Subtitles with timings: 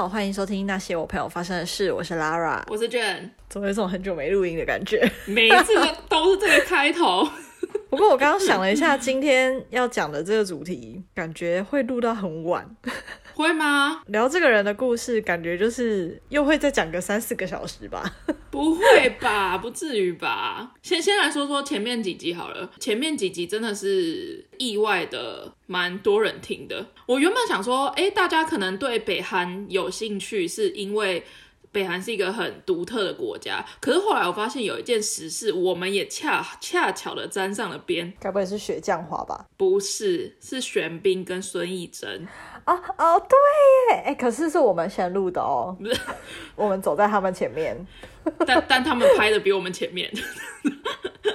[0.00, 1.92] 好，欢迎收听那些我朋友发生的事。
[1.92, 5.06] 我是 Lara，我是 Jen，总有一种很久没录音的感觉。
[5.28, 5.74] 每一次
[6.08, 7.28] 都是这个开头。
[7.90, 12.66] 不过我刚刚想了一下，今天要讲的这个主题，感觉会录到很晚。
[13.34, 14.02] 会吗？
[14.06, 18.04] 聊这个人的故事，感觉就是又会再讲个三四个小时吧？
[18.50, 19.58] 不会吧？
[19.58, 20.72] 不至于吧？
[20.82, 22.70] 先先来说说前面几集好了。
[22.78, 26.86] 前面几集真的是意外的蛮多人听的。
[27.06, 31.24] 我原本想说，哎，大家可能对北韩有兴趣，是因为。
[31.72, 38.12] 北韩是一个很独特的国家，可是后来我发现有一件实事，我们也恰恰巧的沾上了边。
[38.18, 39.46] 该不会是雪降华吧？
[39.56, 42.26] 不是，是玄彬跟孙艺珍。
[42.74, 46.00] 哦哦，对耶，哎，可是是我们先录的哦，不是，
[46.54, 47.76] 我们走在他们前面，
[48.46, 50.10] 但但他们拍的比我们前面。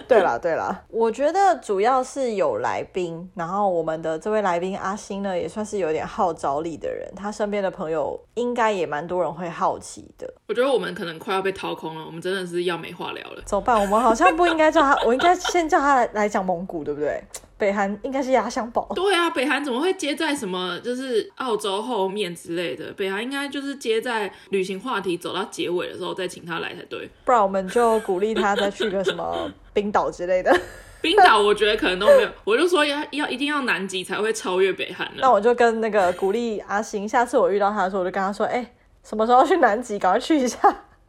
[0.07, 10.31] 对啦对啦，我觉得主要是有来宾，然后我们的这位来宾阿星呢，也算是有点号召力的人，他身边的朋友应该也蛮多人会好奇的。
[10.47, 13.41] 我觉得我们可能快要被掏空了，我们真的是要没话聊了。
[13.45, 13.79] 怎么办？
[13.81, 17.19] 我们好像不应该叫他，我应该先叫他来来讲蒙古，对不对？
[17.57, 18.87] 北韩应该是压箱宝。
[18.93, 22.91] 对啊，北韩怎么会接在什么就是澳洲后面之类的？
[22.93, 27.09] 北韩应该就是接在旅行话题走到结尾的时候再请他来才对。
[27.23, 30.53] 不然我们就鼓励他再去个什么冰岛之类的。
[31.01, 35.07] 冰岛我觉得可能都没有，我就说要要一定要南极才会超越北韩。
[35.17, 39.99] 那我就跟那个鼓励阿星，下次我遇到他的时候，我就跟他说：“哎、欸，什么时候去南极？
[39.99, 40.57] 赶快去一下。”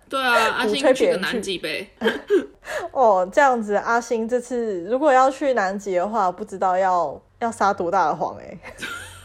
[0.09, 1.91] 对啊， 阿星去个南极呗。
[2.93, 8.59] 哦，这样子，阿星这次如果要去南极的话，不知道要要撒多大的谎哎、欸？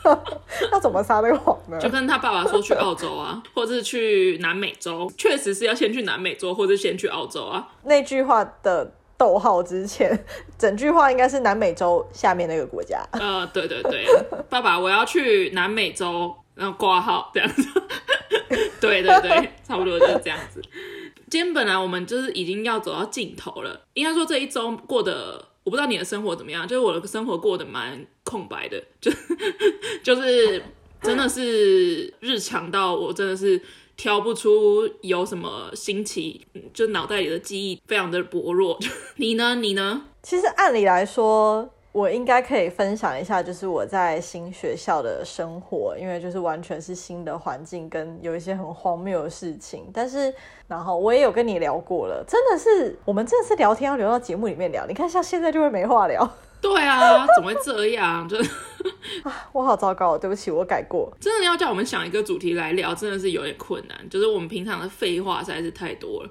[0.71, 1.77] 要怎么撒那个谎呢？
[1.79, 7.67] 就跟他爸爸说去澳洲啊，或者是去南美洲，确实是要先去南美洲，或者先去澳洲啊。
[7.83, 10.25] 那句话的逗号之前，
[10.57, 12.99] 整句话应该是南美洲下面那个国家。
[13.11, 14.05] 呃，对对对，
[14.49, 17.61] 爸爸，我要去南美洲，然后挂号这样子。
[18.81, 20.61] 对对对， 差不多就是这样子。
[21.29, 29.09] 今天本来我们就是已经要走到尽头了，应该说这一周过得，我不知道你的生活怎么样，就是我的生活过得蛮空白的， 就
[30.03, 30.61] 就是
[31.01, 33.61] 真的是日常到我真的是
[33.95, 38.77] 挑不出有什么新奇，就脑袋里的记忆非常的薄弱。
[39.15, 39.55] 你呢？
[39.55, 40.07] 你呢？
[40.21, 41.73] 其实按理来说。
[41.91, 49.89] 我应该可以分享一下，就是我在新学校的生活，因为就是完全是新的环境，跟有一些很荒谬的事情。
[49.93, 50.33] 但是，
[50.67, 54.85] 然后我也有跟你聊过了，真的是我们真的是聊天要留到节目里面聊。
[54.87, 56.25] 你看，像现在就会没话聊。
[56.61, 58.29] 对啊，怎么会这样？
[58.29, 58.37] 就
[59.23, 61.11] 啊，我好糟糕，对不起，我改过。
[61.19, 64.09] 真的要叫我们想一个主题来聊，真的是有点困难。
[64.09, 66.29] 就是我们平常的废话实在是太多了。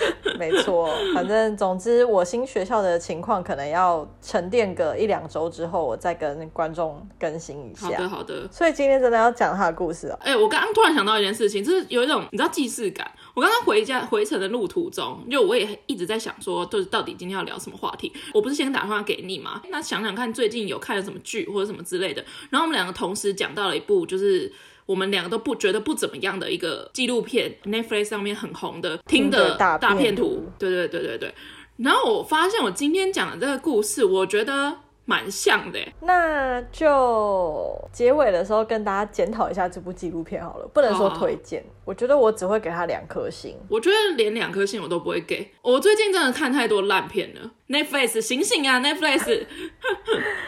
[0.38, 7.86] 没错，反正总之，我新学校的情况可能要沉淀个一两周之后，我再跟观众更新一下。
[7.86, 8.48] 好的，好的。
[8.50, 10.18] 所以今天真的要讲他的故事哦。
[10.20, 13.10] 哎、欸，我刚刚突然想到一件事情，就是有一种你知道既视感。
[13.34, 18.12] 我刚刚回家回程的路途中，就我也一直在想说，就是到底今天要聊什么话题。
[18.34, 19.62] 我不是先打电话给你吗？
[19.70, 22.22] 那想想看，最近有看了什么剧或者什么之类的。
[22.50, 24.52] 然后我们两个同时讲到了一部，就是。
[24.86, 31.34] 我们两个都不觉得不怎么样的一个纪录片，Netflix 上面很红的《听的大片图》，对对对对对。
[31.76, 34.72] 然后我发现我今天讲的这个故事，我觉得
[35.04, 35.78] 蛮像的。
[36.00, 41.60] 那就结尾的时候跟大家检讨一下这部纪录片好了，不能说推荐。
[41.60, 43.56] 哦、我觉得我只会给他两颗星。
[43.68, 45.50] 我觉得连两颗星我都不会给。
[45.62, 49.44] 我最近真的看太多烂片了，Netflix 醒醒啊，Netflix！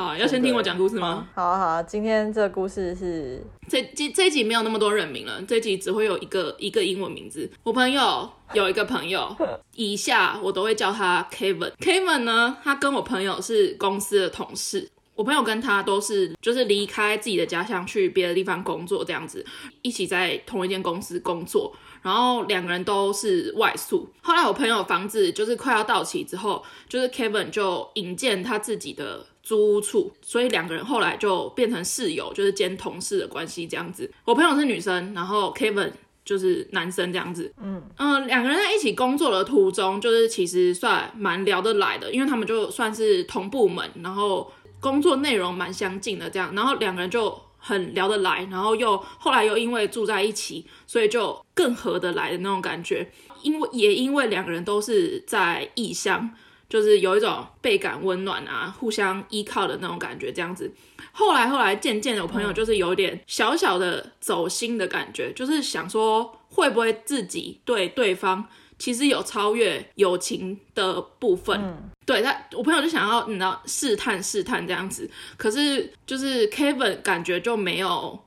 [0.00, 1.28] 好，要先听我讲故事吗？
[1.34, 7.50] 好啊，好啊，今天这个故事是这这这一集没有那么多人名了，这一集只会有一个一个英文名字。
[7.62, 9.36] 我朋友有一个朋友，
[9.76, 11.72] 以下我都会叫他 Kevin。
[11.78, 14.88] Kevin 呢，他跟我朋友是公司的同事。
[15.20, 19.44] 我朋友跟他都是就是离开自己的家乡去别的地方工作，这样子
[19.82, 21.70] 一起在同一间公司工作，
[22.00, 24.08] 然后两个人都是外宿。
[24.22, 29.26] 后来我朋友房子就是快要到期之后，就是 Kevin 就引荐他自己的。
[29.42, 34.08] 租屋处，所以两个人后来就变成室友，就是兼同事的关系这样子。
[34.24, 35.90] 我朋友是女生，然后 Kevin
[36.24, 37.52] 就是男生这样子。
[37.60, 53.10] 嗯嗯，两个人在一起工作的途中，就是其实算蛮聊得来的，因为他们就算是同部门，然后工作内容蛮相近的这样，然后两个人就很聊得来，然后又后来又因为住在一起，所以就更合得来的那种感觉。
[53.42, 56.30] 因为也因为两个人都是在异乡。
[56.70, 60.72] 就是有一种倍感温暖啊，互相依靠的那种感觉，这样子。
[61.10, 68.46] 后来后来渐渐的，我朋友就是有点小小的走心的感觉，就是想说会不会自己对对方
[68.80, 71.60] 其实有超越友情的部分。
[71.60, 78.18] 嗯、对他，我朋友就想要你知道试探试探这样子，可是就是 Kevin 感觉就没有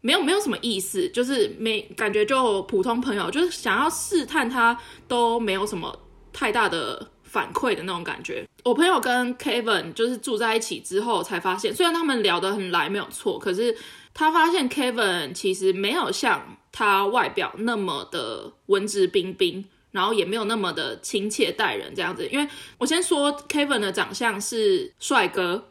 [0.00, 4.76] 没有没有什么意思，就是没感觉就普通朋友，就是想要试探他
[5.06, 5.96] 都没有什么
[6.32, 8.44] 太大的反馈的那种感觉。
[8.64, 13.76] 我朋友跟 Kevin 就是住在一起之后才发现，虽然他们聊得很来没有错，可是
[14.14, 19.64] 他发现 Kevin 其实没有像他外表那么的文质彬彬，
[19.98, 22.24] 然后也没有那么的亲切待人这样子。
[22.28, 22.48] 因为
[22.78, 25.64] 我先说 Kevin 的长相是帅哥，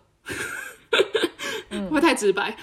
[1.89, 2.57] 会太直白，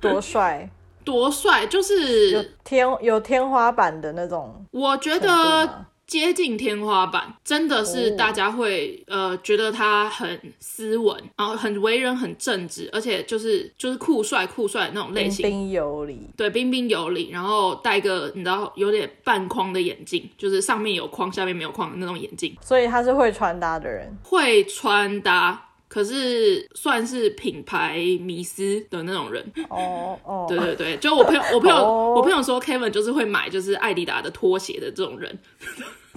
[0.00, 0.68] 多帅。
[1.02, 4.66] 多帅，就是有天有天花板的那种。
[4.72, 16.28] 我觉得接近天花板，真的是大家会、哦、呃觉得他很斯文，然后很为人很正直，而且就是就是酷帅酷帅那种类型，彬彬有礼。
[16.36, 22.56] 对，彬彬有礼，然后戴一个你知道有点半框的眼镜，就是上面有框，下面没有框的那种眼镜。
[22.60, 25.68] 所以他是会穿搭的人，会穿搭。
[25.86, 32.16] 可是算是品牌迷思的那种人哦哦，对对对，就我朋友，我朋友，oh.
[32.18, 35.36] 我朋友说 Kevin 就是会买就是艾迪达的拖鞋的这种人。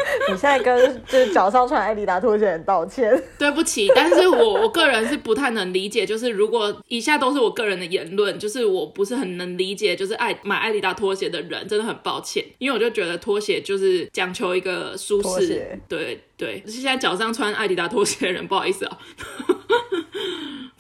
[0.30, 18.98] 你现在跟就是脚上穿艾迪达拖鞋人道歉， 对不起，但是我 我个人是不太能理解，就是如果以下都是我个人的言论，就是我不是很能理解，就是爱买艾迪达拖鞋的人真的很抱歉，因为我就觉得拖鞋就是讲求一个舒适，对对，现在脚上穿艾迪达拖鞋的人不好意思啊。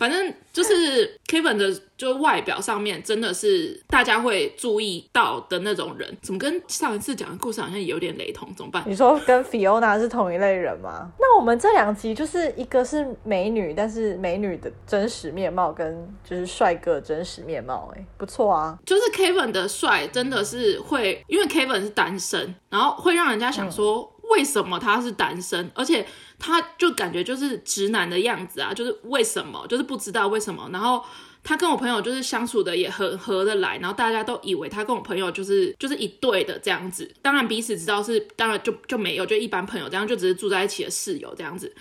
[0.03, 6.17] 反正就是 Kevin 的，就外表上面真的是大家会注意到的那种人。
[6.21, 8.53] 怎么跟上一次讲的故事好像有点雷同？
[8.53, 8.83] 怎么办？
[8.85, 11.09] 你说跟 Fiona 是同一类人吗？
[11.17, 18.77] 那我们这两集就是一个是美女，但是美女的真实面貌跟就是帅哥真实面貌，哎，不错啊。
[18.85, 24.01] 就是 Kevin 的帅真的是会，因为 Kevin 是单身，然后会让人家想说。
[24.01, 25.69] 嗯为什么他是单身？
[25.75, 26.03] 而且
[26.45, 29.65] 他就感觉就是直男的样子啊，就是为什么？
[29.69, 30.69] 就是不知道为什么。
[30.73, 31.01] 然后
[31.41, 37.09] 他跟我朋友就是相处的也很合得来，然后大家都以为他跟我朋友就是就是一对的这样子。
[37.21, 41.73] 当然彼此知道是，当然就就没有，就一般朋友这样，就只是住在一起的室友这样子。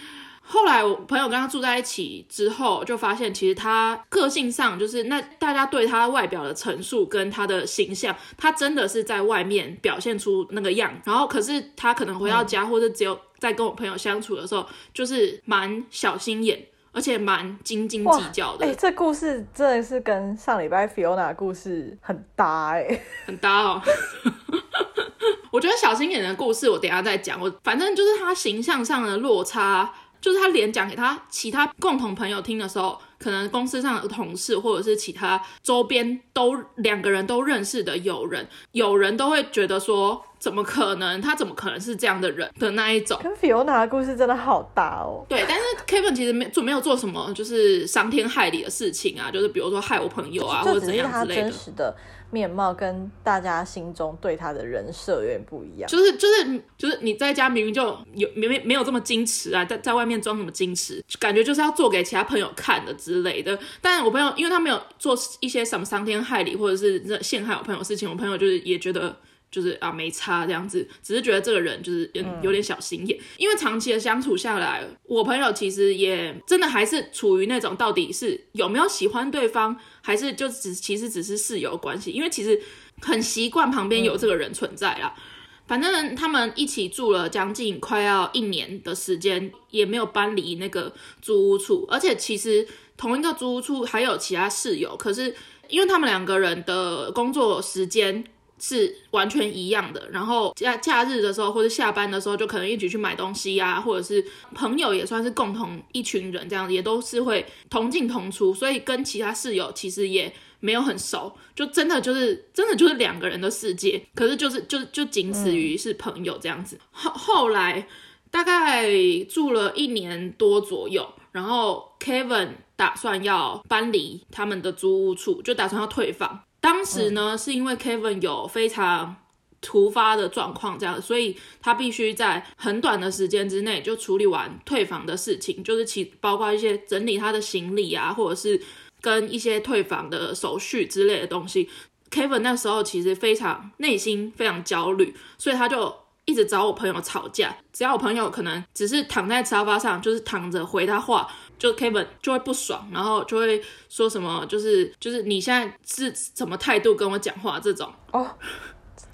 [0.53, 10.93] 后来我朋友跟他住在一起之后，就发现其实他个性上就是那大家对他外表的陈述跟他的形象，他真的是在外面表现出那个样。
[11.07, 16.63] 然后可是他可能回到家，或者只有在跟我朋友相处的时候，就是蛮小心眼，
[16.93, 18.67] 而且蛮斤斤计较的。
[18.67, 23.81] 哎、欸，这故事真的是跟上礼拜 Fiona 的故事很搭哎、欸，很搭哦。
[25.51, 27.41] 我觉得小心眼的故事我等一下再讲。
[27.41, 29.91] 我反正就是他形象上的落差。
[30.23, 41.21] 就是他连讲给他其他共同朋友听的时候，可能公司上的同事或者是其他周边都两个人都认识的友人，有人都会觉得说，怎么可能？
[41.21, 43.19] 他怎么可能是这样的人的那一种？
[43.21, 45.27] 跟 Fiona 的故事真的好大哦。
[45.29, 51.95] 对，但是 Kevin 其实没做没有做什么就是伤天害理的事情啊，就是比如说害我朋友啊，或者怎样之类的。
[52.33, 57.83] 面貌跟大家心中对他的人设有点不一样，就是就是就是你在家明明就
[58.15, 63.57] 有没没没有这么矜持啊，在在外面装什么矜持，感觉就是要做给其他朋友看的之类的。
[63.81, 69.15] 但我朋友因为他没有做一些什么伤天害理或者是陷害我朋友事情，我朋友就是也觉得。
[69.53, 82.59] 就是啊，没差这样子，只是觉得这个人就是有有点小心眼，嗯，因为长期的相处下来，我朋友其实也真的还是处于那种到底是有没有喜欢对方，还是就只其实只是室友关系，因为其实
[83.03, 85.13] 很习惯旁边有这个人存在啦。
[85.19, 85.23] 嗯、
[85.67, 95.35] 反正他们一起住了将近快要一年的时间，也没有搬离那个租屋处，而且其实同一个租屋处还有其他室友，可是
[95.69, 98.25] 因为他们两个人的工作时间。
[98.65, 116.79] 是完全一样的，然后假假日的时候或者下班的时候，就可能一起去买东西、啊，或者是朋友也算是共同一群人这样子，也都是会同进同出，所以跟其他室友其实也没有很熟，就真的就是真的就是两个人的世界，可是就是就就仅此于是朋友这样子。
[116.93, 117.85] 后后来
[118.31, 118.89] 大概
[119.29, 126.45] 住了一年多左右，然后 Kevin 打算要搬离他们的租屋处，就打算要退房。
[126.63, 129.17] 当时呢，是因为 Kevin 有非常
[129.61, 138.63] 突发的状况，这样，所以他必须在很短的时间之内就处理完退房的事情，就是其包括一些整理他的行李啊，或者是
[139.01, 141.69] 跟一些退房的手续之类的东西。
[142.11, 145.93] Kevin 那时候其实非常内心非常焦虑，所以他就
[146.27, 147.57] 一直找我朋友吵架。
[147.73, 151.29] 只要我朋友可能只是躺在沙发上，就是躺着回他话。
[151.63, 157.89] 就 Kevin 就会不爽，然后就会说什么，就是就是你现在是什么态度跟我讲话这种。
[158.11, 158.29] 哦，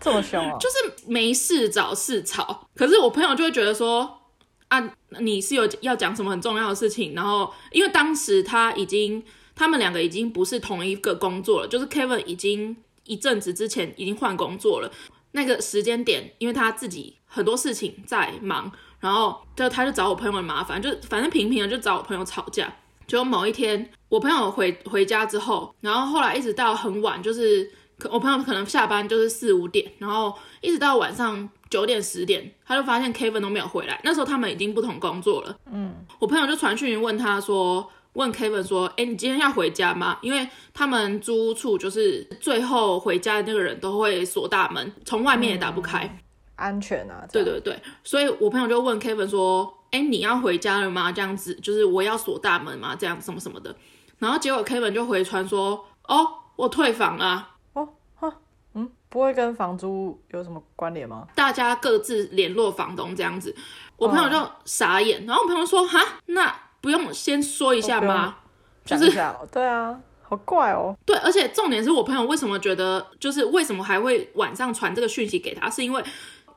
[0.01, 2.67] 这么凶哦， 就是没事找事吵。
[2.75, 4.23] 可是我朋友就会觉得说
[4.69, 4.83] 啊，
[5.21, 9.23] 你是有要讲什么很重要的事情，然后因为当时他已经
[9.55, 12.75] 他们两个已经不是同一个工作了，就是 Kevin 已经
[13.05, 14.91] 一阵子之前已经换工作了，
[15.33, 22.73] 那个时间点，因为他自己很多事情在忙，然后就他就找我朋友的麻烦，就反正平平的就找我朋友吵架。
[23.07, 27.71] 就某一天，我朋友回回家之后，然后后来一直到很晚，就是
[28.11, 33.99] 我朋友可能下班就是四五点，然后一直到晚上九点十点，他就发现 Kevin 都没有回来。
[34.05, 35.57] 那时候他们已经不同工作了。
[35.73, 40.19] 嗯，我朋友就传讯问他说，问 Kevin 说，哎，你今天要回家吗？
[40.21, 46.19] 因为他们租处就是最后回家的那个人都会锁大门，从外面也打不开，
[46.59, 47.27] 安全啊。
[47.33, 49.75] 对对对，所以我朋友就问 Kevin 说。
[49.91, 51.11] 哎，你要回家了吗？
[51.11, 52.95] 这样子就是我要锁大门吗？
[52.95, 53.75] 这样什么什么的。
[54.19, 58.31] 然后结果 Kevin 就回传说：“哦，我退房了。”哦，哈，
[58.75, 61.27] 嗯，不会跟房租有什么关联吗？
[61.35, 63.57] 大家各自联络房东这样子。
[63.97, 68.37] 我朋友就傻眼，哦、然后我朋友说：“哈，那不用先说一下吗？”
[68.85, 69.11] 就是
[69.51, 70.95] 对啊，好怪哦。
[71.07, 76.05] 对，而且重点是我朋友为什么觉得，就是为什么还会晚上传这个讯息给他，是因为。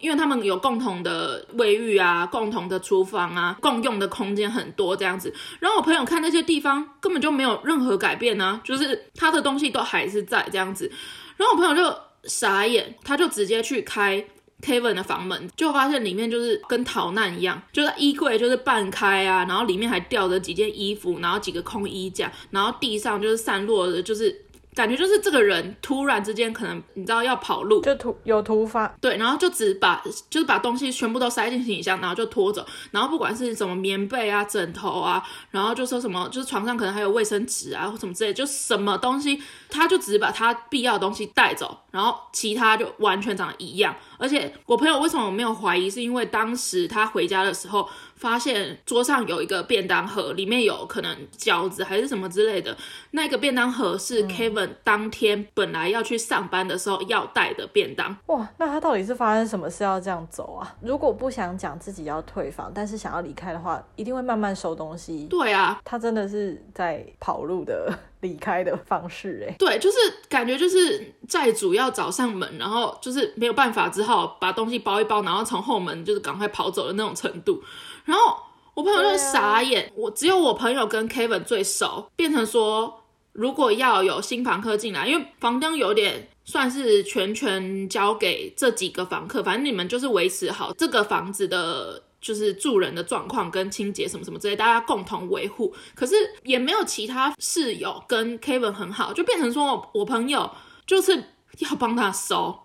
[0.01, 5.33] 因为他们有共同的卫浴啊，共同的厨房啊，共用的空间很多这样子。
[5.59, 10.91] 然后我朋友看那些地方根本就没有任何改变呢、啊，就是他的东西都还是在这样子。
[11.37, 14.25] 然后我朋友就傻眼，他就直接去开
[14.61, 24.45] Kevin 的房门，就发现里面就是跟逃难一样，就是衣柜就是半开啊，然后里面还吊着几件衣服，然后几个空衣架，然后地上就是散落的，就是。
[24.73, 43.95] 感觉就是这个人突然之间可能你知道要跑路，就突有突发，对，然后就只把就是把东西全部都塞进行李箱，然后就拖走，然后不管是什么棉被啊、枕头啊，然后就说什么就是床上可能还有卫生纸啊或什么之类，就什么东西，他就只把他必要的东西带走，然后其他就完全长得一样。
[44.17, 47.89] 而且我朋友为什么我没有怀疑，是因为当时他回家的时候。
[48.21, 52.77] 发现桌上有一个便当盒，里面有可能饺子还是什么之类的。
[53.09, 58.15] 那个便当盒是 Kevin 当天本来要去上班的时候要带的便当。
[58.27, 60.75] 哇，那他到底是发生什么事要这样走啊？
[60.81, 65.25] 如果不想讲自己要退房，但是想要离开的话，一定会慢慢收东西。
[65.25, 69.55] 对啊，他真的是在跑路的 离开的方式哎。
[69.57, 69.97] 对，就是
[70.29, 77.63] 感觉就是债主要找上门，然后就是没有办法，只好把东西包一包，然后从后门就是赶快跑走的那种程度。
[78.05, 78.37] 然后
[78.73, 83.03] 我朋友就傻眼，啊、我只有我朋友跟 Kevin 最熟，变成说
[83.33, 95.73] 如果要有新房客进来，因为房东有点算是全权交给这几个房客，反正你们就是维持好这个房子的，就是住人的状况跟清洁什么什么之类，大家共同维护。
[95.93, 100.49] 可是也没有其他室友跟 Kevin 很好，就变成说我我朋友
[100.87, 101.15] 就是
[101.59, 102.57] 要帮他收，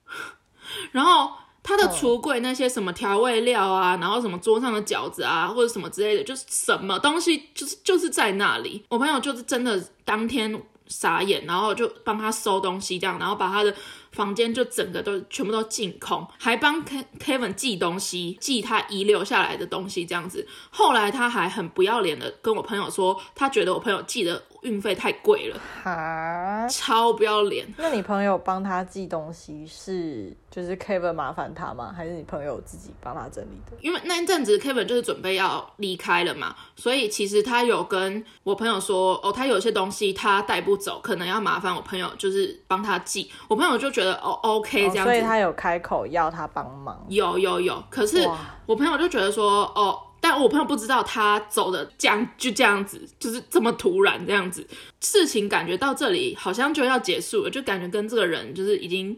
[0.92, 1.32] 然后。
[1.66, 8.84] 他的橱柜那些什么调味料啊，然后什么桌上的饺子啊，或者什么之类的，就是什么东西，就是就是在那里。
[8.88, 13.74] 我朋友就是真的当天傻眼，然后就帮他收东西这样，然后把他的。
[14.12, 16.82] 房间就整个都全部都净空，还帮
[17.18, 20.48] Kevin 寄东西，寄他遗留下来的东西，这样子。
[20.70, 27.66] 后来他还很不要脸的跟我朋友说，他觉得我朋友寄的运费太贵了，哈，超不要脸。
[27.78, 31.94] 那你朋友帮他寄东西是就是 Kevin 麻烦他吗？
[31.96, 33.76] 还是你朋友自己帮他整理的？
[33.80, 43.30] 因为那一阵子 Kevin 就是准备要离开了嘛，所以其实他有跟我朋友说，哦，他有些东西他带不走，可能要麻烦我朋友就是帮他寄。
[43.46, 44.16] 我朋友就觉得。
[44.26, 47.80] 哦，OK，这样子，所以他有开口要他帮忙，有有有。
[47.88, 48.28] 可是
[48.64, 49.96] 我朋友就觉得说，哦，
[50.28, 54.66] 但我朋友不知道他走的这样就这样子，就是这么突然这样子，
[55.00, 59.16] 事情感觉到这里好像就要结束了，就感觉跟这个人就是已经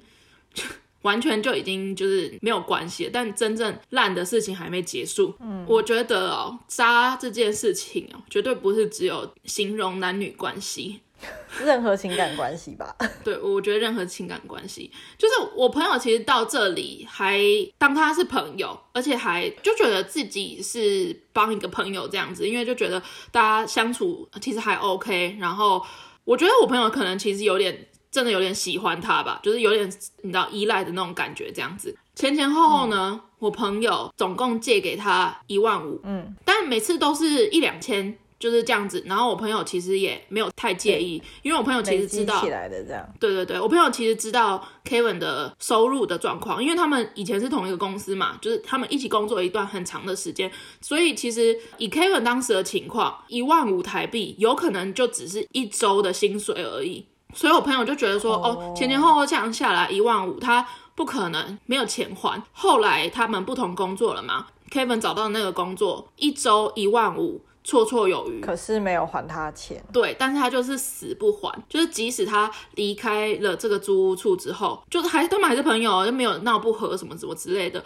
[1.00, 5.34] 完全就已经就是没有关系了，但真正烂的事情还没结束。
[5.40, 11.00] 嗯，我觉得哦，渣这件事情哦，绝对不是只有形容男女关系。
[11.64, 12.94] 任何情感关系吧，
[13.24, 17.40] 对，我觉得任何情感关系，就是我朋友其实到这里还
[17.76, 25.36] 当他是朋友，而且还就觉得自己是帮一个朋友这样子，因为就觉得大家相处其实还 OK。
[25.40, 25.84] 然后
[26.24, 29.88] 我觉得我朋友可能其实有点真的有点喜欢他吧，就是有点
[30.22, 31.96] 你知道依赖的那种感觉这样子。
[32.14, 38.16] 前前后后呢，嗯、我朋友总共借给他一万五，嗯，但每次都是一两千。
[38.38, 57.04] 就是这样子，然后我朋友其实也没有太介意，因为我朋友其实知道，起来的这样，对对对，我朋友其实知道 Kevin 的收入的状况，因为他们以前是同一个公司嘛，就是他们一起工作一段很长的时间，所以其实以 Kevin 当时的情况，一万五台币有可能就只是一周的薪水而已，
[57.34, 60.64] 所以我朋友就觉得说，哦，哦，前前后后这样下来一万五，他
[60.94, 62.40] 不可能没有钱还。
[62.52, 67.40] 后来他们不同工作了嘛，Kevin 找到那个工作，一周一万五。
[67.68, 69.84] 绰绰有余，可是没有还他钱。
[69.92, 77.84] 对，但是他就是死不还，就是即使他离开了这个租屋处之后，就是还他们还是朋友，就没有闹不和什么什么之类的。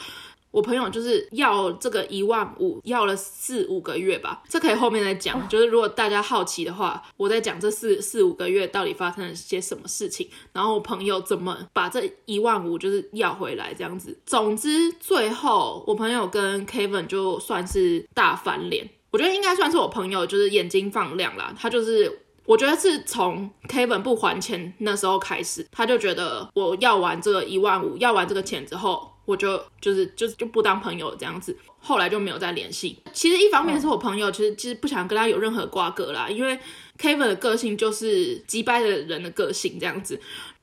[0.53, 5.43] 我朋友就是要这个一万五，要了四五个月吧，这可以后面再讲。
[5.49, 14.17] 就是如果大家好奇的话，我在讲这四四五个月到底发生了些什么事情，然后我朋友怎么把这一万五就是要回来这样子。
[14.27, 29.11] 总之，最后我朋友跟 Kevin 就算是大翻脸，我觉得应该算是我朋友就是眼睛放亮了，他就是我觉得是从 Kevin 不还钱那时候开始，他就觉得我要完这个一万五，要完这个钱之后。
[29.25, 32.99] 我就就是就是就不当朋友了这样子，后来就没有再联系。
[33.13, 36.59] 其实一方面是我朋友，其实其实不想跟他有任何瓜葛啦，因为
[36.99, 40.21] Kevin 的个性就是击败的人的个性这样子。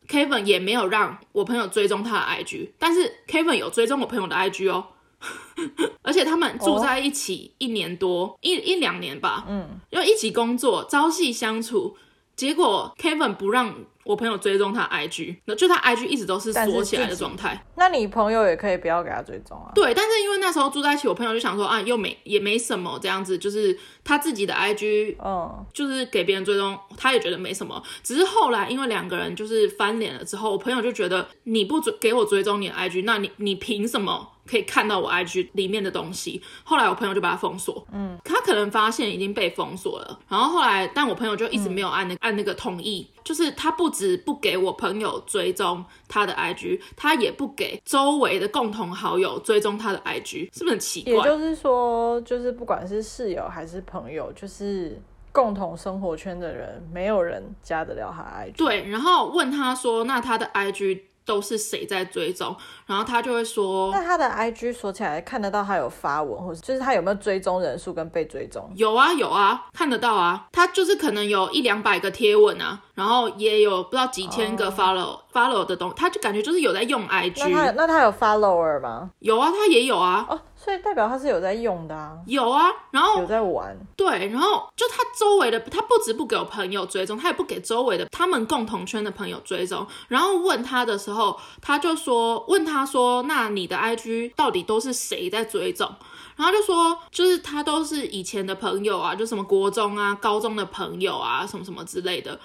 [0.10, 4.86] Kevin 也没有让我朋友追踪他的 IG，但是 Kevin 有追踪我朋友的 IG 哦，
[6.02, 11.98] 而且他们住在一起一年多，哦、一一两年吧，嗯，要一起工作，朝夕相处，
[12.36, 13.76] 结果 Kevin 不让。
[14.06, 17.64] 我朋友追踪他 IG，那就他 IG 一直都是锁起来的状态。
[17.76, 19.72] 那你朋友也可以不要给他追踪啊。
[19.76, 27.84] 对，但是因为那时候住在一起，我朋友就想说啊，又没也没什么这样子，就是他自己的 IG，嗯，就是给别人追踪，他也觉得没什么。
[28.02, 34.28] 只是后来因为两个人就是翻脸了之后，我朋友就觉得你不追给我追踪你的 IG，那你你凭什么？
[34.50, 51.14] 可以看到我 IG 里面的东西，后来我朋友就把它封锁，嗯，他可能发现已经被封锁了，然后后来，但我朋友就一直没有按那按那个同意，就是他不止不给我朋友追踪他的 IG，他也不给周围的共同好友追踪他的 IG，是不是很奇怪？
[51.14, 55.00] 也就是说，就是不管是室友还是朋友，就是
[55.32, 58.56] 共同生活圈的人，没有人加得了他 IG。
[58.56, 61.02] 对，然后问他说，那他的 IG。
[61.30, 62.56] 都是谁在追踪，
[62.88, 68.68] 然后他就会说，那他的 IG 锁起来看得到他有发文，或者就是他有没有追踪人数跟被追踪？
[68.76, 75.20] 有啊有啊，看得到啊，他就是可能有一两百个贴文啊，然后也有不知道几千个 follow、oh.
[75.32, 77.48] follow 的东西，他就感觉就是有在用 IG。
[77.48, 79.10] 那他那他有 follower 吗？
[79.20, 80.26] 有啊，他也有啊。
[80.30, 80.38] 哦。
[80.58, 89.88] 所以代表他是有在用的啊，有啊，然后有在玩，对，然后就他周围的，他不止不给我朋友追踪，他也不给周围的他们共同圈的朋友追踪。
[90.10, 95.90] 然后问他的时候，他就说，问他说，那你的 IG 到底都是谁在追踪？
[96.36, 102.38] 然后就说，就是他都是以前的朋友啊，就什么国中啊、高中的朋友啊，什么什么之类的。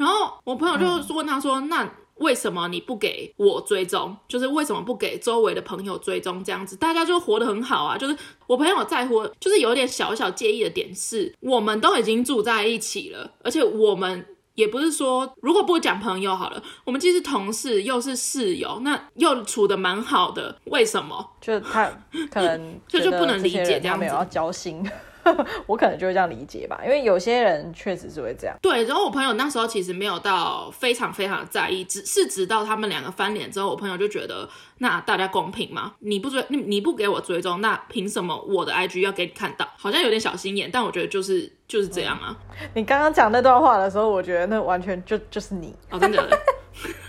[0.00, 1.88] 然后我朋友就问他说，嗯、那。
[2.20, 4.14] 为什么你不给我追踪？
[4.28, 6.44] 就是为什么不给周围的朋友追踪？
[6.44, 7.96] 这样子大家就活得很好啊。
[7.96, 8.14] 就是
[8.46, 21.26] 我朋友在乎，就是有点小小介意的点是，我们都已经住在一起了，而且我们也不是说，如果不讲朋友好了，我们既是同事又是室友，那又处的蛮好的，为什么？
[21.40, 21.90] 就他
[22.30, 24.86] 可能 就就不能理解这样子，没有要交心。
[25.66, 28.56] 我可能就会这样理解吧，因为有些人确实是会这样。
[28.62, 35.94] 对，然后我朋友那时候其实没有到非常非常的在意，只是直到他们两个翻脸之后，我朋友就觉得，那大家公平吗？
[36.00, 39.68] 你不追，你你不给我追踪，那凭什么我的 IG 要给你看到？
[39.76, 42.36] 好像有点小心眼，但我觉得就是就是这样啊。
[42.60, 45.74] 嗯、你刚刚讲那段话的时候，我觉得那完全就就是你。
[45.90, 46.28] 哦，真的，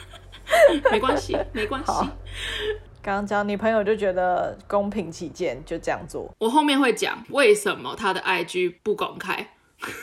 [0.91, 1.91] 没关系，没关系。
[3.03, 6.31] 刚刚讲你朋友就觉得公平起见，就这样做。
[6.37, 9.47] 我后面会讲为什么他的 IG 不公开。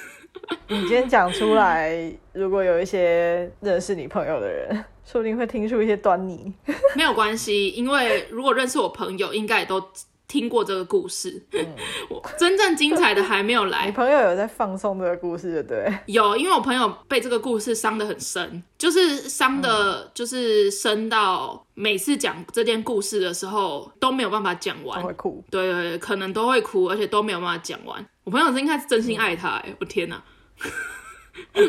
[0.69, 6.53] 你今天讲出来，如果有一些认识你朋友的人，说不定会听出一些端倪。
[6.97, 9.81] 没有关系，因为如果认识我朋友，应该也都。
[10.29, 11.67] 听过这个故事，嗯，
[12.11, 13.87] 我真正精彩的还没有来。
[13.87, 15.99] 你朋友有在放送这个故事，对不对？
[16.07, 25.43] 有，因为我朋友被这个故事伤得很深，就是伤的，就是深到每次讲这件故事的时候都没有办法讲完，会哭。
[25.51, 28.07] 对对对，可能都会哭，而且都没有办法讲完。
[28.25, 30.23] 我朋友应该是真心爱他，哎，我天哪！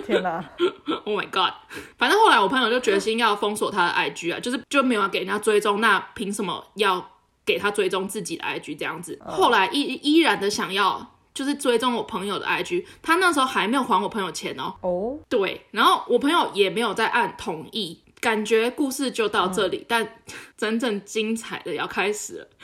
[0.06, 0.44] 天哪！
[1.06, 1.54] Oh my god！
[1.98, 7.19] 反正后来我朋友就决心要封锁他的 IG 啊，就是就没有给人家追踪，那凭什么要？
[7.46, 14.76] 给他追踪自己的 IG 这样子，后来依依然的想要就是追踪我朋友的 IG，他那时候还没有还我朋友钱哦。
[14.82, 20.18] 哦，对，然后我朋友也没有再按同意，感觉故事就到这里，但
[20.58, 22.48] 真正精彩的要开始了。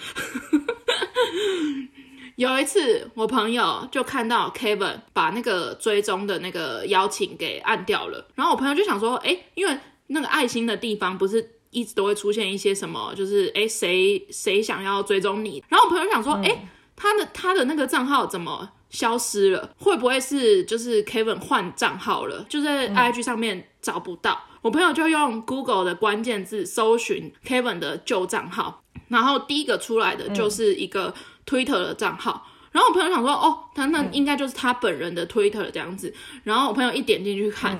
[2.35, 11.54] 有一次，我朋友就看到 Kevin 把那个追踪的那个邀请给按掉了，然后我朋友就想说，哎，因为那个爱心的地方不是。
[11.75, 15.61] 一直都会出现一些什么，就是哎，谁谁想要追踪你？
[15.67, 19.75] 然后我朋友想说，哎、嗯，他的他的那个账号怎么消失了？
[19.77, 22.45] 会不会是就是 Kevin 换账号了？
[22.47, 24.41] 就在 IG 上面找不到。
[24.53, 31.13] 嗯、我朋友就用 Google 的关键字搜寻 Kevin 的旧账号，然后第一个出来的就是一个
[31.45, 32.47] Twitter 的账号。
[32.71, 36.13] 然后我朋友想说，哦，他那应该就是他本人的 Twitter 这样子。
[36.33, 37.73] 嗯、然后我朋友一点进去看，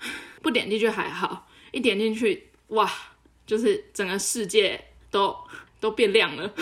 [0.00, 0.10] 嗯、
[0.42, 2.90] 不点进去还好，一点进去，哇，
[3.46, 5.36] 就是整个世界都
[5.80, 6.52] 都变亮了。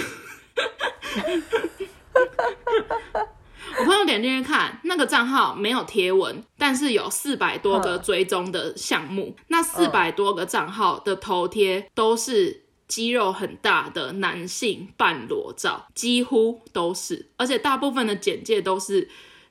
[3.77, 9.35] 我朋友点进去看，那个账号没有贴文，但是有四百多个追踪的项目。
[9.37, 19.09] 嗯、那四百多个账号的头贴都是肌肉很大的男性半裸照，几乎都是，而且大部分的简介都是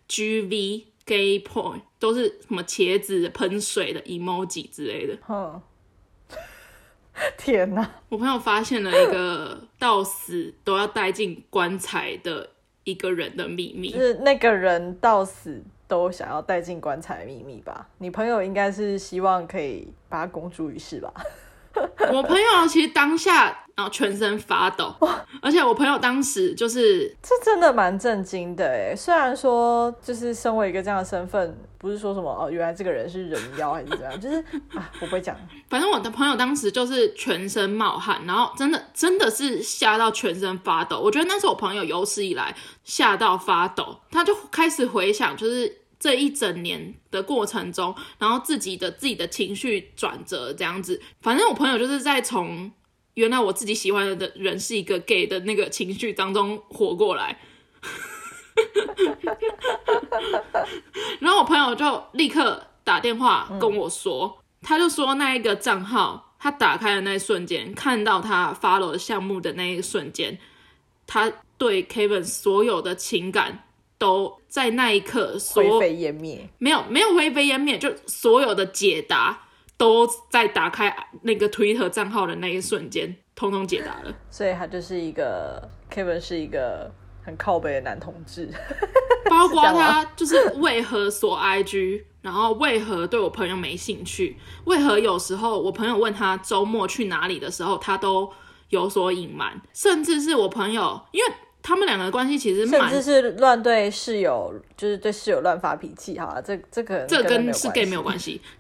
[0.08, 5.18] GV gay Point，都是什么茄子喷水的 emoji 之类的。
[7.14, 7.90] 嗯， 天哪！
[8.10, 12.50] 我朋友发现了一个到死都要带进棺材的。
[12.86, 17.88] 一个人的秘密，就是那个人到死都想要带进棺材的秘密吧？
[18.00, 21.14] 你朋友应该是希望可以把他公诸于世吧？
[22.14, 23.60] 我朋友其实当下。
[23.76, 24.94] 然后全身发抖，
[25.42, 28.96] 而且我朋友当时就是，这真的蛮震惊的哎。
[28.96, 34.36] 虽然说，就是身为一个这样的身份，不是说什么哦，原来这个人是人妖还是怎样，就是
[34.76, 35.36] 啊，我不会讲。
[35.70, 41.00] 反正我的朋友当时就是全身冒汗，然后真的真的是吓到全身发抖。
[41.00, 51.02] 我觉得那是我朋友有史以来吓到发抖，他就开始回想，就是这一整年的过程中，然后自己的自己的情绪转折这样子。
[51.22, 52.70] 反正我朋友就是在从。
[53.16, 57.40] 原来我自己喜欢的人是一个 gay 的那个情绪当中活过来，
[61.22, 70.40] 然后我朋友就立刻打电话跟我说，他就说那一个账号他打开的那一瞬间，看到他 follow 项目的那一瞬间，
[71.06, 73.68] 他对 Kevin 所有的情感
[74.04, 79.40] 都在那一刻灰飞烟灭，没有没有灰飞烟灭，就所有的解答。
[79.76, 84.16] 都在打开那个 Twitter 账号的那一瞬间，通通解答了。
[84.30, 86.90] 所以他就是一个 Kevin 是一个
[87.26, 88.48] 很靠北的男同志，
[89.30, 98.32] 包括他就是为何锁 IG，然后为何对我朋友没兴趣，为何有时候我朋友问他周末去哪里的时候，他都
[98.70, 101.34] 有所隐瞒，甚至是我朋友，因为。
[101.64, 106.20] 他们两个的关系其实甚至是乱对室友，就是对室友乱发脾气。
[106.20, 108.42] 哈，这这个这跟是 gay 没有关系。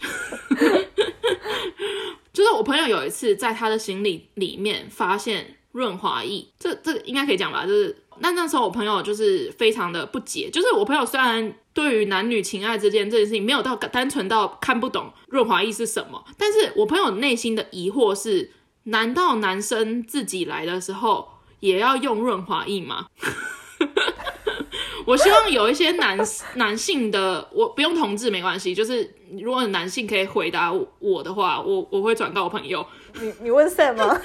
[2.31, 7.65] 就是我朋友有一次在他的行李里面发现润滑液，这这应该可以讲吧？
[7.65, 18.49] 就是那那时候我朋友就是非常的不解，就是我朋友虽然对于男女情爱之间这件事情没有到单纯到看不懂润滑液是什么，但是我朋友内心的疑惑是：
[18.83, 21.33] 难道男生自己来的时候？
[21.63, 23.08] 也要用润滑液吗？
[25.08, 26.17] 我希望有一些男
[26.56, 32.86] 男性的，我不用同志没关系，就是如果男性可以回答我的话，我我会转告我朋友。
[33.13, 34.19] 你你问 Sam 吗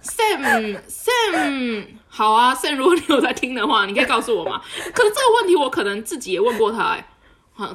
[0.00, 4.60] ？Sam Sam 好啊，Sam 如果你有在听的话，你可以告诉我吗？
[4.94, 7.04] 可是这个问题我可能自己也问过他哎。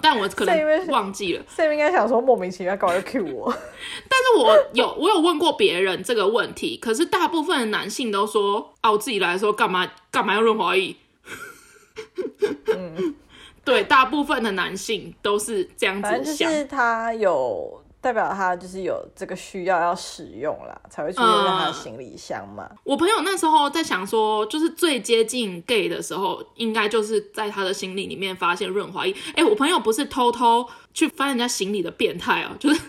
[0.02, 1.44] 但我可能忘记了。
[1.46, 3.52] Sam 应该想说莫名其妙搞个 Q 我，
[4.10, 10.96] 但是我有我有问过别人这个问题，可是大部分的男性都说啊，我自己来说干嘛干嘛要润滑液？
[12.76, 13.16] 嗯，
[13.64, 16.12] 对，大部分的男性都是这样子想。
[16.12, 17.82] 反正就是他有。
[18.06, 22.70] 代表他就是有这个需要要使用啦，才会出现在他的行李箱嘛。
[22.84, 29.16] 我朋友那时候在想说，就是最接近 gay 的时候，应该就是在他的行李里面发现润滑液。
[29.36, 30.64] 哎，我朋友不是偷偷
[30.94, 32.80] 去翻人家行李的变态哦，就是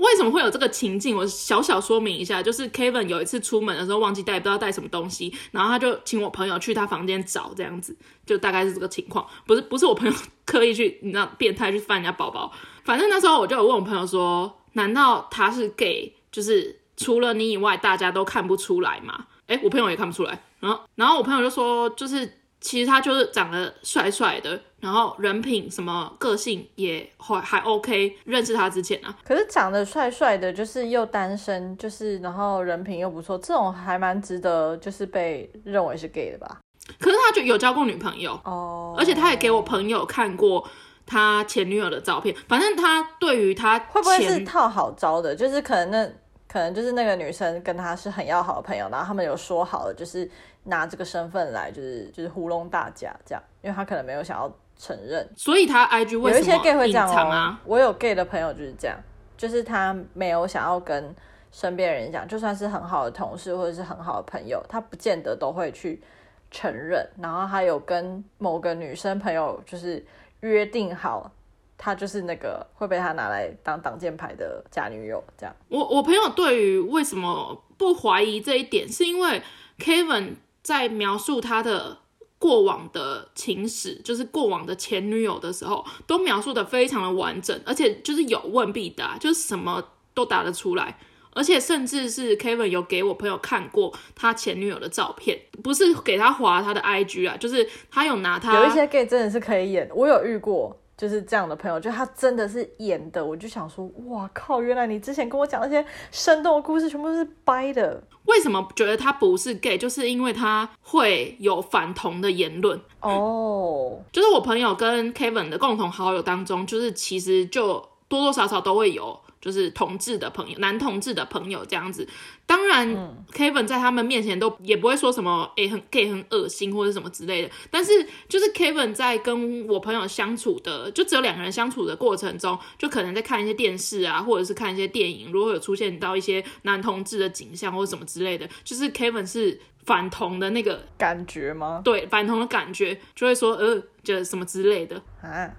[0.00, 1.16] 为什么会有这个情境？
[1.16, 9.26] 我小小说明一下，就是 Kevin 有一次出门的时候忘记带，不知道带什么东西，然后他就请我朋友去他房间找，这样子就大概是这个情况。
[9.46, 12.50] 不是不是我朋友刻意去，你知道变态去翻人家包包。
[12.84, 16.14] 反正那时候我就有问我朋友说：“难道他是 gay？
[16.30, 20.42] 就是除了你以外，大家都看不出来吗？”诶，我朋友也看不出来。
[20.60, 28.16] 然后，然后我朋友就说：“就是其实他就是长得帅帅的，然后人品什么个性也还还 OK。
[28.24, 36.60] 认识他之前啊，可是长得帅帅的，就是又单身，就是然后人品又不错，这种还蛮值得就是被认为是 gay 的吧？
[36.98, 40.66] 可是他就有交过女朋友哦，而且他也给我朋友看过。”
[41.10, 45.34] 他前女友的照片，反正他对于他会不会是套好招的？
[45.34, 46.06] 就是可能那
[46.46, 50.30] 可能就是那个女生跟他是很要好的朋友，然后他们有说好了，就是
[50.64, 56.40] 拿这个身份来，就是就是糊弄大家这样，因为他可能没有想要承认，所以他 IG 为什么隐藏啊？
[56.40, 57.60] 有一些 gay 会这样啊？
[57.64, 58.96] 我有 gay 的朋友就是这样，
[59.36, 61.14] 就是他没有想要跟
[61.52, 66.02] 身边人讲，就算是很好的同事或者是很好的朋友，他不见得都会去
[66.50, 67.06] 承认。
[67.20, 70.06] 然后还有跟某个女生朋友就是。
[70.42, 71.28] 约定好，
[71.76, 75.52] 他就是那个会被他拿来当挡箭牌的假女友，这样。
[75.66, 79.42] 我我朋友对于为什么不怀疑这一点，是因为
[79.80, 81.98] Kevin 在描述他的
[82.38, 89.82] 过往的情史，就是过往的前女友的时候，都描述得非常的完整，而且就是有问必答，就是什么
[90.14, 90.98] 都答得出来。
[91.34, 98.60] 而且甚至是 Kevin 有给我朋友看过他前女友的照片，不是给他划他的 IG 啊，就是他有拿他。
[98.60, 100.77] 有一些 gay 真的是可以演，我有遇过。
[100.98, 104.60] 就是这样的朋友，就他真的是演的，我就想说，哇靠！
[104.60, 108.02] 原来你之前跟我讲那些生动的故事，全部都是掰的。
[108.24, 109.78] 为什么觉得他不是 gay？
[109.78, 113.10] 就是因为他会有反同的言论哦。
[113.10, 113.92] Oh.
[114.10, 117.74] 就是我朋友跟 Kevin 的共同好友当中，就是其实就
[118.08, 119.20] 多多少少都会有。
[119.40, 122.06] 就是同志的朋友，男同志的朋友这样子。
[122.46, 127.50] 当然、嗯、Kevin 在他们面前都也不会说什么，诶、欸，很 gay 很恶心或者什么之类的。
[127.70, 127.92] 但是
[128.28, 141.82] 就是 Kevin 在跟我朋友相处的，就只有两个人相处的过程中，就可能在看一些电视啊，或者是看一些电影，如果有出现到一些男同志的景象或者什么之类的，就是 Kevin 是反同的那个感觉吗？
[141.84, 145.50] 对，反同的感觉就会说，呃，就什么之类的啊。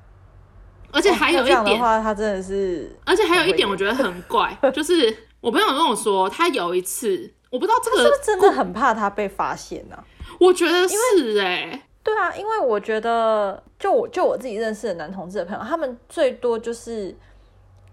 [0.92, 10.04] 而且还有一点，哦、这样的话他真的是，而且还有一点，我觉得很怪，就是我朋友跟我说，他有一次，我不知道这个是不是真的很怕他被发现呢、啊？
[10.40, 17.16] 我觉得是哎、欸，对啊，因为我觉得，就我就我自己认识的男同志的朋友，他们最多就是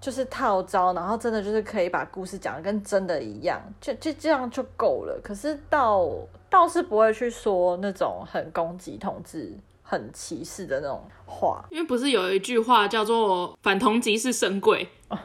[0.01, 5.21] 就是套招，然后真的就是可以把故事讲的跟真的一样，就就这样就够了。
[5.23, 6.09] 可是倒
[6.49, 9.53] 倒是不会去说那种很攻击同志。
[9.89, 15.17] 很歧视的那种话，因为不是有一句话叫做“反同即是神鬼”哦，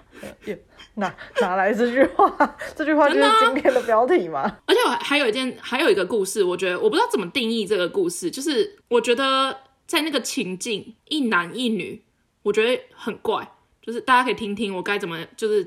[0.93, 2.55] 哪哪来这句话？
[2.75, 4.59] 这句话就是今天的标题吗？
[4.67, 12.03] 而且我还有一件，还有一个故事，我觉得我不知道怎么定义这个故事，就是我觉得在那个情境，一男一女，
[12.43, 15.63] 我觉得很怪，就是大家可以听听我该怎么，就是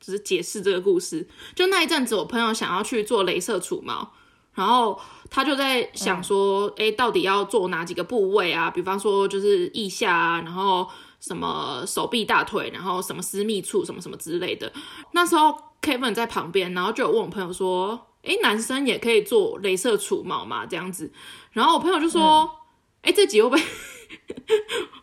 [0.00, 1.28] 只是解释这个故事。
[1.54, 4.12] 就那一阵子，我朋友想要去做镭射除毛。
[4.54, 8.70] 然后他就在想说，哎、嗯，到底要做哪几个部位啊？
[8.70, 10.86] 比方说就是腋下啊，然后
[11.20, 14.70] 什么手臂、大腿，然后什么私密处，什么什么之类的。
[15.12, 20.66] 那时候 Kevin 在旁边，然后就有问我朋友说，哎，男生也可以做镭射除毛吗？
[20.66, 21.10] 这样子。
[21.52, 22.58] 然后我朋友就说，
[23.02, 23.62] 哎、嗯，这集会不会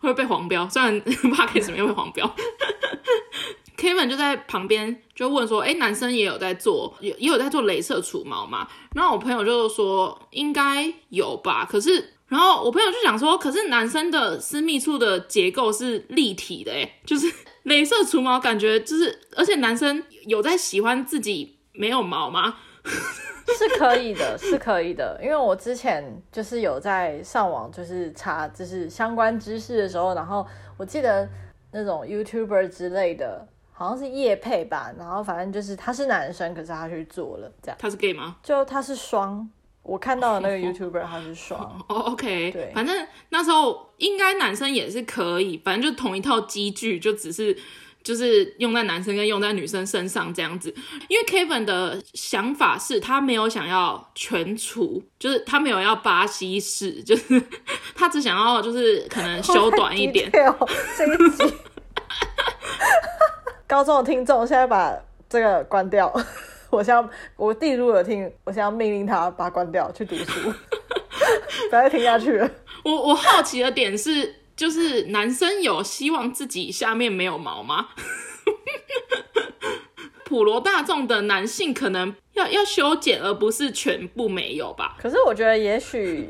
[0.00, 0.68] 会被黄标？
[0.68, 2.32] 虽然 Podcast 没有被黄标。
[3.76, 17.30] Kevin 就在旁边就问说：“哎，男生也有在做，也也有在做镭射除毛嘛？”然后我朋友就说：“应该有吧。”可是，然后我朋友就想说：“可是男生的私密处的结构是立体的，哎，就是
[17.66, 22.56] 镭射除毛，感觉就是，而且男生有在喜欢自己没有毛吗？”
[23.58, 30.46] 是可以的，是可以的，因为我之前就是有在上网就是查就是相关知识的时候，然后
[30.78, 31.28] 我记得
[31.72, 33.46] 那种 YouTuber 之类的。
[33.80, 37.78] 好像是叶配吧，然后反正就是他是男生，可是他去做了这样。
[37.80, 38.36] 他是 gay 吗？
[38.42, 39.48] 就他是双，
[39.82, 41.58] 我看到的那个 YouTuber 他是双。
[41.88, 42.94] 哦，OK，对，反正
[43.30, 47.56] 那时候应该男生也是可以，反正就同一套机具，就只是
[48.02, 50.74] 就是用在男生跟用在女生身上这样子。
[51.08, 57.42] 因为 Kevin 的想法是他没有想要全除，就是他没有要巴西式，就是
[57.96, 60.30] 他只想要就是可能修短一点。
[60.30, 61.44] 这一集。
[63.70, 64.92] 高中的听众现在把
[65.28, 66.12] 这个关掉，
[66.70, 70.52] 我现在我弟如果有听，我现在要命令他把它关掉，去读书，
[71.70, 72.50] 不要再听下去了。
[72.82, 77.90] 我我好奇的点是，就是男生有希望自己下面没有毛吗？
[80.26, 84.96] 普罗大众的男性可能要要修剪，而不是全部没有吧？
[85.00, 86.28] 可是我觉得也许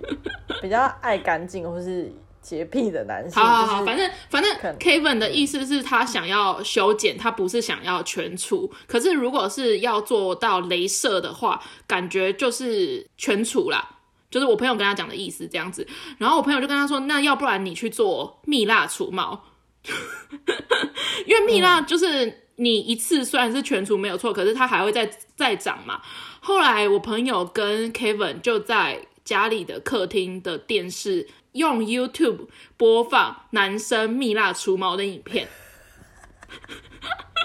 [0.60, 2.12] 比较爱干净，或是。
[2.42, 8.72] 洁癖的男性，好好好，反正反正 Kevin 的意思是他想要修剪，他不是想要全除。
[8.86, 13.96] 可是如果是要做到镭射的话，感觉就是全除啦。
[14.30, 15.86] 就是我朋友跟他讲的意思这样子。
[16.18, 19.44] 然后我朋友就跟他说：“那要不然你去做蜜蜡除毛，
[21.26, 26.00] 因为蜜蜡就是你一次虽然是全除没有错，可是它还会再再长嘛。”
[26.40, 31.28] 后来我朋友跟 Kevin 就在家里的客厅的电视。
[31.52, 35.48] 用 YouTube 播放男生蜜蜡除毛的影片，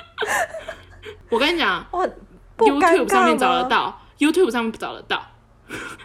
[1.30, 1.86] 我跟你讲
[2.58, 5.26] ，YouTube 上面找得到，YouTube 上面找得到，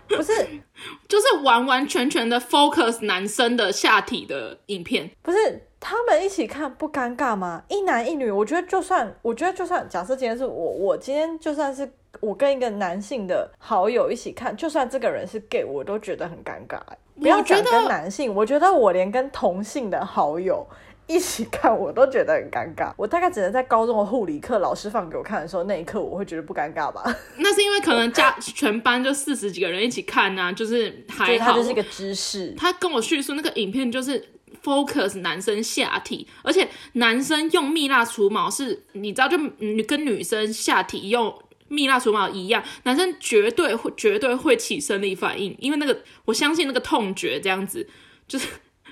[0.08, 0.32] 不是，
[1.08, 7.62] 就是完完全全的 focus 男生的下体的影片，不是他们一起看不尴尬吗？
[7.68, 16.80] 一男一女，我觉得就算，我觉得就算，假设今天是我，我今天就算是我跟一个男性的好友一起看，就算这个人是 gay，我都觉得很尴尬。
[17.20, 20.66] 不要讲跟男性，我觉，得我连跟同性的好友
[21.06, 22.92] 一起看，我都觉得很尴尬。
[22.96, 27.02] 我大概只能在高中的护理课老师放给我看的时候，那一刻我会觉得不尴尬吧？
[27.38, 31.52] 那是因为可能 加全班就四十几个人一起看啊，就是还好。
[31.52, 32.54] 他就是一个知识。
[32.56, 34.24] 他跟我叙述那个影片就是
[34.62, 41.34] focus 男生下体，而且男生用蜜蜡除毛是，你知道就女跟女生下体用
[41.70, 47.88] 蜜蜡除毛一样，男生绝对会绝对会起生理反应，因为那个我相信那个痛觉这样子
[48.28, 48.46] 就是。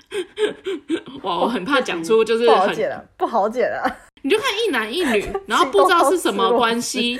[1.21, 3.97] 哇，我很怕讲出就是很不好解了，不好解了。
[4.23, 7.19] 你就看一男一女，然后不知道是什么关系，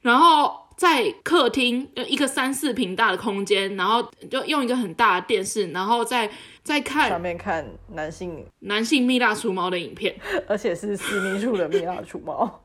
[0.00, 6.28] 然后在客厅一个三四平大的空间，然后就用一个很大的电视，然后再
[6.64, 10.16] 再看上面看男性男性蜜蜡除毛的影片，
[10.48, 12.64] 而且是私密处的蜜蜡除毛，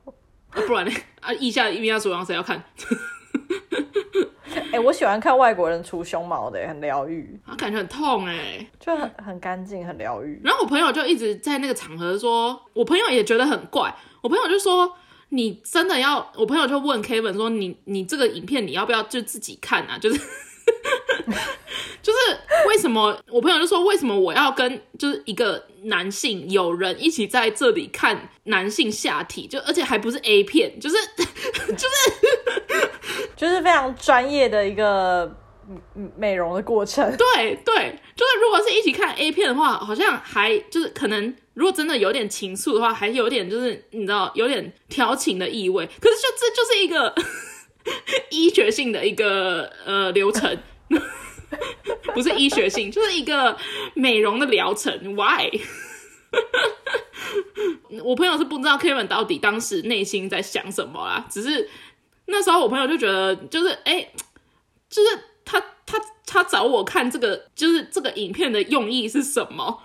[0.52, 0.92] 不然呢？
[1.20, 2.62] 啊，腋下蜜蜡除毛谁要看？
[4.52, 7.38] 哎、 欸，我喜欢看外国人除胸毛的，很疗愈。
[7.46, 10.40] 啊，感觉很痛哎，就很很干净，很疗愈。
[10.44, 13.94] 然后我朋友就一直在那个场合说，我朋友也觉得很怪。
[14.22, 14.92] 我朋友就说，
[15.30, 16.30] 你真的要？
[16.36, 19.98] 我朋友就问 Kevin 说，你你这个影片你要不要就自己看啊？
[19.98, 20.20] 就是。
[22.02, 22.18] 就是
[22.68, 32.88] 为什么我朋友就说，为什么我要跟就是一个男性友人一起在这里看男性下体，就而且还不是 A 片，就是 就是
[33.36, 35.30] 就是非常专业的一个
[36.16, 37.04] 美容的过程。
[37.16, 37.74] 对对，
[38.16, 45.86] 就是如果是一起看 A 片的话，好像还就是可能如果真的有点情愫的话，还有点就是你知道有点调情的意味。
[45.86, 47.14] 可是就这就是一个
[48.30, 50.58] 医学性的一个呃流程。
[52.14, 53.56] 不是医学性，就是一个
[53.94, 54.92] 美容的疗程。
[55.14, 55.50] Why？
[58.04, 61.26] 我朋友是不知道 Kevin 到底当时内心在想什么啦。
[61.28, 61.68] 只是
[62.26, 64.12] 那时候我朋友就觉得，就是哎、欸，
[64.88, 65.08] 就是
[65.44, 69.82] 他他他找我看这个，就是这个影片的用意是什么？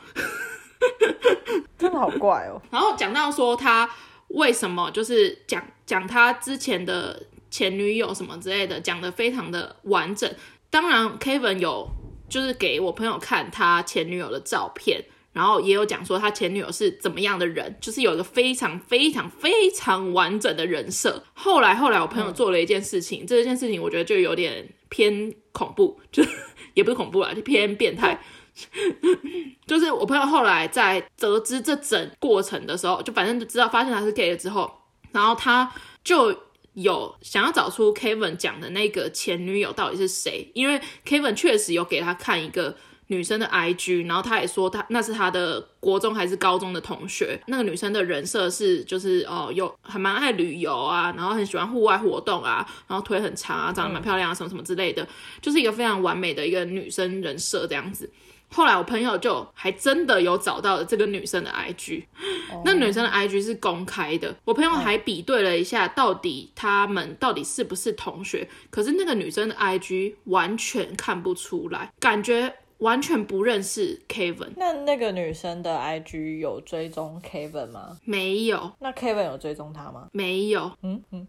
[1.78, 2.62] 真的好怪哦。
[2.72, 3.90] 然后讲到说他
[4.30, 10.32] 为什么就是讲讲他之前的前女友什么之类的，讲的非常的完整。
[10.76, 11.90] 当然，Kevin 有
[12.28, 21.24] 就是给我朋友看他前女友的照片，然后也有讲说他前女友是怎么样的人，就是有一个非常非常非常完整的人设。
[21.34, 26.22] 后来，后来我朋友做了一件事情，嗯、这件事情我觉得就有点偏恐怖，就
[26.76, 28.20] 也不是恐怖啦，就偏变态。
[29.66, 34.70] 就是我朋友后来在得知这整过程的时候，就反正就知道发现他是 gay 了之后，
[35.14, 35.72] 然后他
[36.04, 36.38] 就。
[36.76, 42.76] 有想要找出 Kevin 讲的那个前女友到底是谁，因为 Kevin 确实有给他看一个
[43.08, 55.08] 女生的 IG，然后他也说他那是他的国中还是高中的同学，那个女生的人设是就是哦有还蛮爱旅游啊，然后很喜欢户外活动啊，然后腿很长啊，长得蛮漂亮啊，什么什么之类的，
[55.42, 58.10] 就是一个非常完美的一个女生人设这样子。
[58.50, 62.06] 后来我朋友就还真的有找到了这个女生的 IG，
[62.64, 64.34] 那女生的 IG 是公开的。
[64.46, 68.48] 我朋友还比对了一下，到底他们到底是不是同学？
[68.70, 74.52] 可是那个女生的 IG 完全看不出来，感觉完全不认识 Kevin。
[74.56, 77.98] 那那个女生的 IG 有追踪 Kevin 吗？
[78.06, 78.72] 没有。
[78.80, 80.08] 那 Kevin 有追踪她吗？
[80.14, 80.72] 没有。
[80.82, 81.28] 嗯嗯。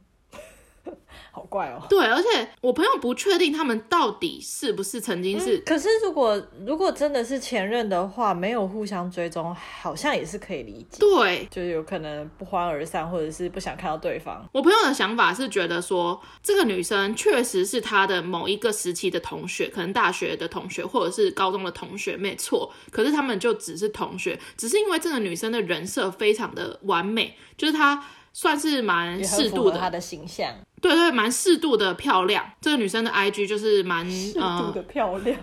[1.33, 5.59] 好怪哦，对，而且我朋友不确定他们到底是不是曾经是。
[5.59, 10.99] 嗯、可是如果如果真的是前任的话，没有互相追踪，好像也是可以理解。
[10.99, 14.49] 对，就是有可能不欢而散，或者是不想看到对方。
[14.53, 22.72] 我朋友的想法是觉得说，这个女生确实是他的某一个时期的同学，可能大学的同学，或者是高中的同学，没错。
[22.90, 28.03] 可是他们就只是同学，只是因为这个女生的人设非常的完美，就是她。
[28.38, 32.53] 算是蛮适度的，她的形象，对对，蛮适度的漂亮。
[32.61, 35.39] 这个女生的 IG 就是蛮适度的漂亮，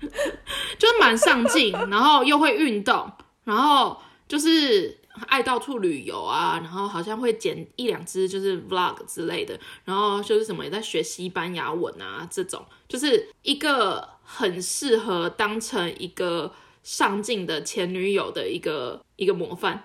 [0.00, 0.08] 呃、
[0.78, 3.10] 就是蛮上进，然后又会运动，
[3.44, 19.84] 然后就是爱到处旅游啊，然后好像会剪一两支就是 Vlog 之类的，然后就是什么也在学西班牙文啊，这种就是一个很适合当成一个上进的前女友的一个一个模范。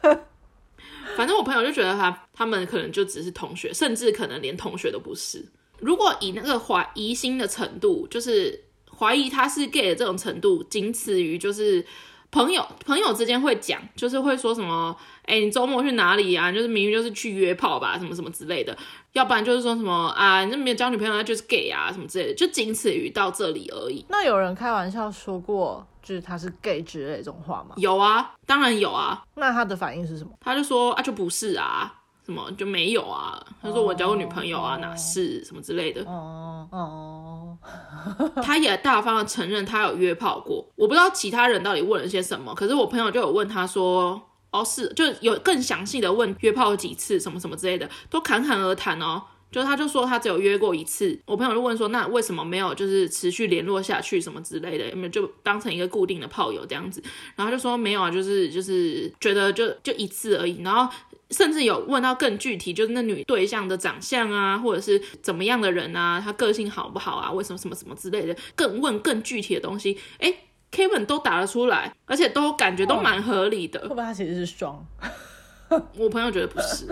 [1.16, 5.42] 反正我朋友就觉得他他们可能就只是同学，甚至可能连同学都不是。
[5.78, 8.64] 如果以那个怀疑心的程度，就是
[8.98, 11.84] 怀疑他是 gay 的这种程度，仅此于就是
[12.30, 16.50] 朋友朋友之间会讲，就是会说什么，哎、欸，你周末去哪里啊？
[16.50, 18.76] 就是明明就是去约炮吧，什么什么之类的。
[19.12, 24.04] 要不然就是说什么啊，你没有交女朋友，那就是 gay 啊，什么之类的，就仅此于到这里而已。
[24.08, 25.86] 那有人开玩笑说过。
[26.04, 27.74] 就是他是 gay 之类这种话吗？
[27.78, 29.22] 有啊，当然有啊。
[29.36, 30.32] 那他的反应是什么？
[30.38, 31.90] 他就说啊，就不是啊，
[32.24, 33.44] 什么就没有啊。
[33.60, 36.02] 他说我交过女朋友啊，oh, 哪是什么之类的。
[36.04, 37.58] 哦哦。
[38.42, 40.66] 他也大方的承认他有约炮过。
[40.76, 44.20] 我不知道其他人到底问了些什么，可是我朋友就有问他说，
[44.50, 49.22] 哦是，就有更详细的问约炮几次什么什么之类的，都侃侃而谈哦。
[49.50, 57.00] 就他就说他只有约过一次，我朋友就问说，那为什么没有就是持续联络下去什么之类的，有没有就当成一个固定的炮友这样子？
[57.36, 60.60] 然后就说没有啊，就是就是觉得就就一次而已。
[60.62, 60.92] 然后
[61.30, 67.30] 甚至有问到更具体，就是那女对象的长相啊，或者是怎么样的人啊，她个性好不好啊？
[67.32, 69.98] 为什么什么什么之类的，更问更具体的东西。
[70.18, 70.32] 哎
[70.70, 73.80] ，Kevin 都答得出来，而且都感觉都蛮合理的。
[73.80, 74.86] 会不会他其实是双？
[75.96, 76.86] 我朋友觉得不是，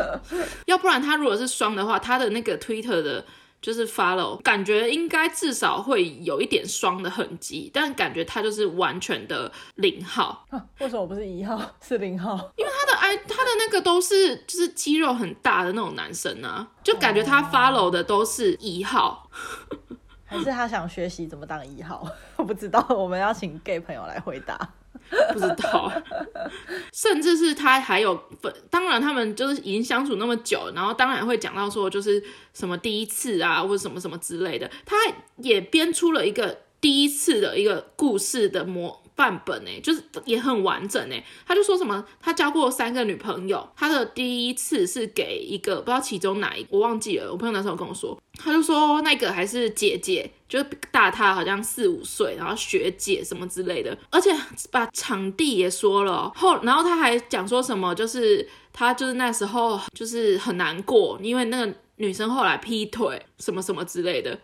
[0.66, 3.24] 要不然他如果是双的话，他的那个 Twitter 的，
[3.62, 10.44] 就是 follow，感觉应该至少会有一点双的痕迹，但感觉他就是完全的零号。
[10.80, 12.34] 为什么不是一号， 是零号？
[12.56, 19.30] 因为他的 I，他的那个都是就是肌肉很大的那种男生啊，就感觉他 follow 的都是一号，
[20.26, 22.04] 还是他想学习怎么当一号？
[22.36, 24.58] 我不知道，我们要请 gay 朋友来回答。
[25.32, 25.92] 不知道，
[26.92, 32.22] 甚至是他还有分，当然他们就是已经相处那么久，然后当然会讲到说就是
[32.54, 34.96] 什么第一次啊，或者什么什么之类的，他
[35.36, 39.01] 也编出了一个第一次的一个故事的模。
[39.16, 41.24] 范本哎，就是也很完整哎。
[41.46, 47.30] 他就说什么，他交过三个女朋友，他的第一次是给一个不知道其中哪一个，我忘记了。
[47.30, 54.30] 我朋友那时候跟我说，他就说那个还是姐姐，就是大他好像四五岁，然后学姐什么之类的，而且
[54.70, 64.38] 把场地也说了后，然后他还讲说什么，就是他就是那时候就是很难过，因为那个女生后来劈腿什么什么之类的，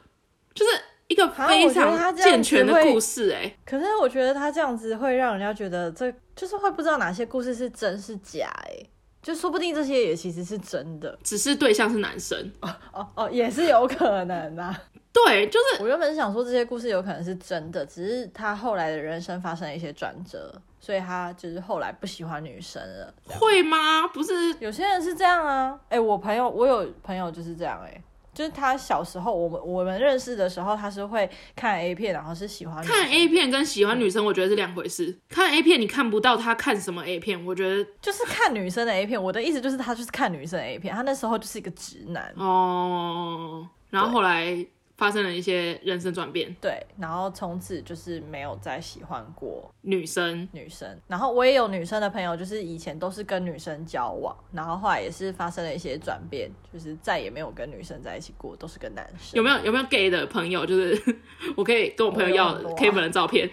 [0.54, 0.70] 就是。
[1.08, 8.90] 一个非常健全的故事哎、欸，可是我觉得他这样子会让人家觉得这就是会不知道哪些故事是真是假哎、欸，
[9.22, 14.78] 就说不定这些也其实是真的，只是对象是男生哦哦哦，也是有可能啊。
[15.10, 23.12] 对，就是我原本是想说这些故事有可能是真的，只是他后来的人生发生了一些转折，所以他就是后来不喜欢女生了。
[23.26, 24.06] 会吗？
[24.08, 25.80] 不是，有些人是这样啊。
[25.88, 28.02] 哎、欸，我朋友，我有朋友就是这样哎、欸。
[28.38, 32.84] 就是他小时候，我们我们认识的时候，他是会看 A 片，然后是喜欢。
[32.84, 35.06] 看 A 片跟喜欢女生，我觉得是两回事。
[35.06, 35.20] 嗯。
[35.28, 39.20] 看 A 片，你看不到他看什么 A 片，我觉得就是看女生的 A 片。
[39.20, 43.68] 我的意思就是，他就是看女生的 A 片，他那时候就是一个直男哦。
[43.90, 44.64] 然后后来。
[44.98, 51.00] 发生了一些人生转变，对，然后从此就是没有再喜欢过女生，女生。
[51.06, 59.36] 然后我也有女生的朋友，就是以前都是跟女生交往，然后后来也是发生了一些转变，就是再也没有跟女生在一起过，都是跟男生。
[59.36, 60.66] 有没有有没有 gay 的朋友？
[60.66, 61.00] 就是
[61.56, 63.48] 我可以跟我朋友要 Kevin 的照片，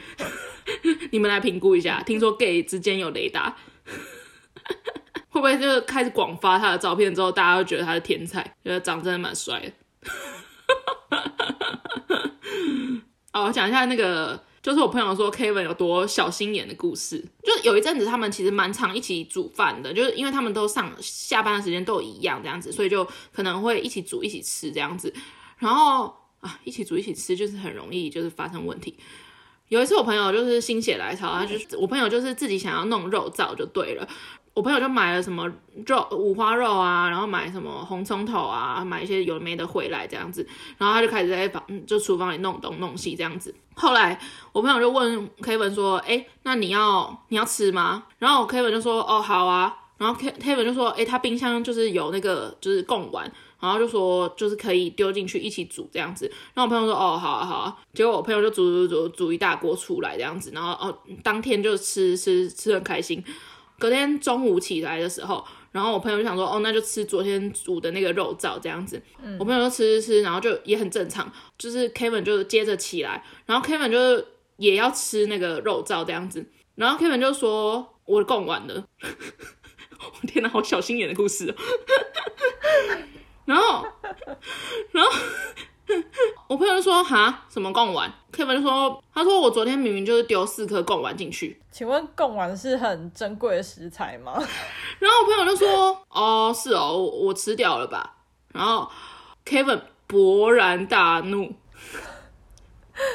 [1.13, 2.01] 你们来评估一下。
[2.01, 3.55] 听说 gay 之间有雷达，
[5.29, 9.71] 会不会就是开始广发他的照片之后，大家都觉得他是天才，觉得长真的蛮帅的。
[13.33, 17.23] 哦，我讲一下那个，就是我朋友说 Kevin 有多小心眼的故事。
[17.43, 25.13] 就有一阵子，他们其实蛮常一起煮饭的，就是因为他们都上下班的时间都一样这样子，所以就可能会一起煮一起吃这样子。
[25.57, 28.97] 然后啊，一起煮一起吃就是很容易就是发生问题。
[29.67, 34.07] 有一次我朋友就是心血来潮，他就是我朋友就是自己想要弄肉燥就对了。
[34.55, 35.51] 我朋友就买了什么
[35.85, 40.47] 肉五花肉啊，然后买什么红葱头啊，买一些有没的回来这样子，
[40.77, 43.53] 然后他就开始在房就厨房里弄东弄西这样子。
[43.73, 44.17] 后来
[44.53, 53.29] 我朋友就问 Kevin 说：“哎，那你要你要吃吗？”然后 Kevin 就说：“哦，好啊。”然后 Kevin 就说：“哎，他冰箱就是有那个就是贡丸，
[53.59, 63.21] 然后就说就是可以丢进去一起煮这样子。”然后我朋友说：“哦，好啊，好啊。”结果我朋友就煮煮煮煮一大锅出来这样子，然后哦，当天就吃吃吃很开心。
[63.77, 69.01] 隔天中午起来的时候，然后我朋友就想说，哦，那就吃昨天煮的那个肉燥这样子。
[69.21, 71.31] 嗯、我朋友就吃吃吃，然后就也很正常。
[71.57, 74.25] 就是 Kevin 就接着起来，然后 Kevin 就
[74.57, 76.45] 也要吃那个肉燥这样子。
[76.75, 78.85] 然后 Kevin 就说：“我供完了。
[79.99, 81.55] ”我天哪，好小心眼的故事哦。
[83.45, 83.85] 然后，
[84.91, 85.11] 然后。
[86.47, 91.61] 我朋友就说：“哈，什么贡丸？”Kevin 就说：“他说我昨天明明就是丢四颗贡丸进去。
[91.71, 94.33] 请问贡丸是很珍贵的食材吗？”
[94.99, 98.15] 然后我朋友就说：“哦，是哦，我，我吃掉了吧？”
[98.53, 98.89] 然后
[99.45, 101.53] Kevin 勃然大怒，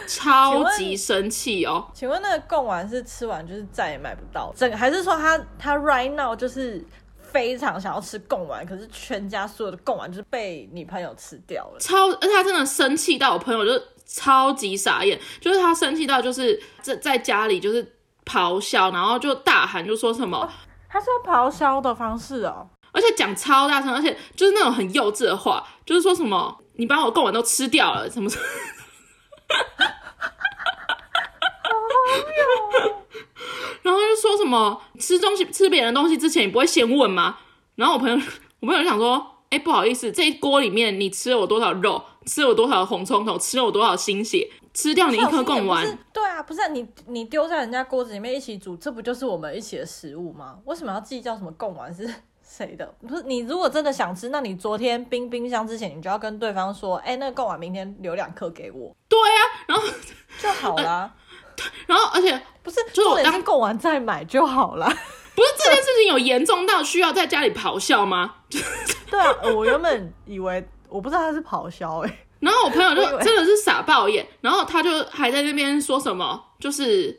[0.06, 1.88] 超级生气哦。
[1.94, 6.84] 请问那个贡丸是吃完就是再也买不到，整还是说他他 right now 就是？
[7.32, 11.78] 非常想要吃贡丸，可是全家所有的贡丸就是被女朋友吃掉了。
[11.78, 20.38] 超，而且他真的生气到我朋友就超级傻眼，就是他生气到就是在在家里就是咆哮，然后就大喊，就说什么？
[20.38, 20.48] 哦、
[20.88, 28.44] 他是用咆哮的方式哦，而且讲超大声，而且就是那种很幼稚的话，就是说什么你把我贡丸都吃掉了，什么什么。
[31.62, 31.70] 好
[34.46, 37.38] 么吃东西吃别人的东西之前，你不会先问吗？
[37.76, 38.16] 然后我朋友
[38.60, 45.98] 我朋友就想说，哎，不好意思，这一锅里面你吃了我多少肉，吃了我多少红葱头，吃了我多少心血，吃掉你一颗贡丸。
[46.12, 50.58] 对啊，不是、啊、你你丢在人家锅子里面一起煮，这不就是我们一起的食物吗？
[50.64, 52.08] 为什么要计较什么贡丸是？
[52.42, 52.84] 谁的？
[53.06, 58.92] 不是你，如果真的想吃，那你昨天冰冰箱之前，你就要跟对方说，哎、欸，那个贡丸明天留两颗给我。
[59.08, 59.84] 对呀、啊，然后
[60.42, 61.14] 就好了。
[61.28, 61.29] 对，
[61.86, 64.86] 然后而且不是，就是我当贡丸再买就好了。
[65.34, 68.34] 不是这件事情有严重到需要在家里咆哮吗？
[69.10, 77.18] 对啊，我原本以为我不知道他是咆哮哎，然后我朋友就真的是傻爆眼，然后他就还在那边说什么，就是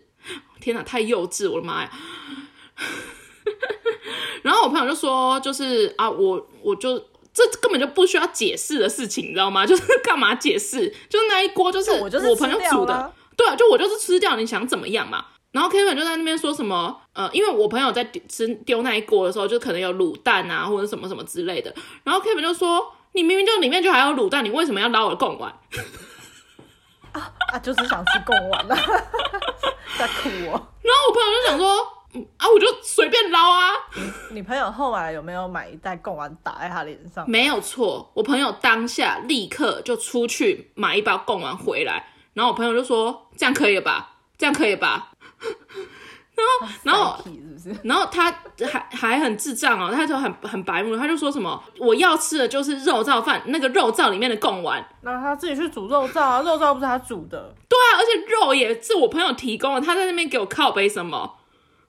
[0.60, 1.90] 天哪，太幼稚，我的妈呀！
[4.44, 7.00] 然后我朋友就说，就是啊，我我就
[7.34, 9.66] 这根本就不需要解释的事情，你知道吗？
[9.66, 10.88] 就是干嘛解释？
[11.10, 15.26] 就是那一锅就是我朋友煮的，对啊，就我就是吃掉，你想怎么样嘛？
[15.52, 21.74] 然后 Kevin 就在那边说什么，呃，因为我朋友在吃丢那一锅的时候，就可能有卤蛋啊，或者什么什么之类的。
[22.04, 25.52] 然后 Kevin 就说，你明明就里面就还有卤蛋，你为什么要捞我的贡丸？
[27.14, 28.76] 啊啊，就是想吃贡丸了，
[29.98, 30.68] 在哭哦。
[30.84, 31.88] 然后我朋友就想说。
[32.36, 33.72] 啊，我就随便捞啊！
[34.32, 37.24] 你朋友后来有没有买一袋贡丸打在他脸上？
[37.26, 44.16] 没有错，我朋友当下立刻就出去买一包贡丸回来，然后我朋友就说：“这样可以了吧？
[44.38, 45.12] 这样可以吧？
[46.84, 47.24] ”然后，然后，
[47.84, 48.32] 然后他
[48.72, 57.54] 还还很智障哦，他就很很白目，他就说什么：“我要吃的就是肉燥饭，那个肉燥里面的贡丸。”那他自己去煮肉燥啊，肉燥不是他煮的。
[57.70, 61.38] 对啊，而且肉也是我朋友提供的，他在那边给我靠背什么？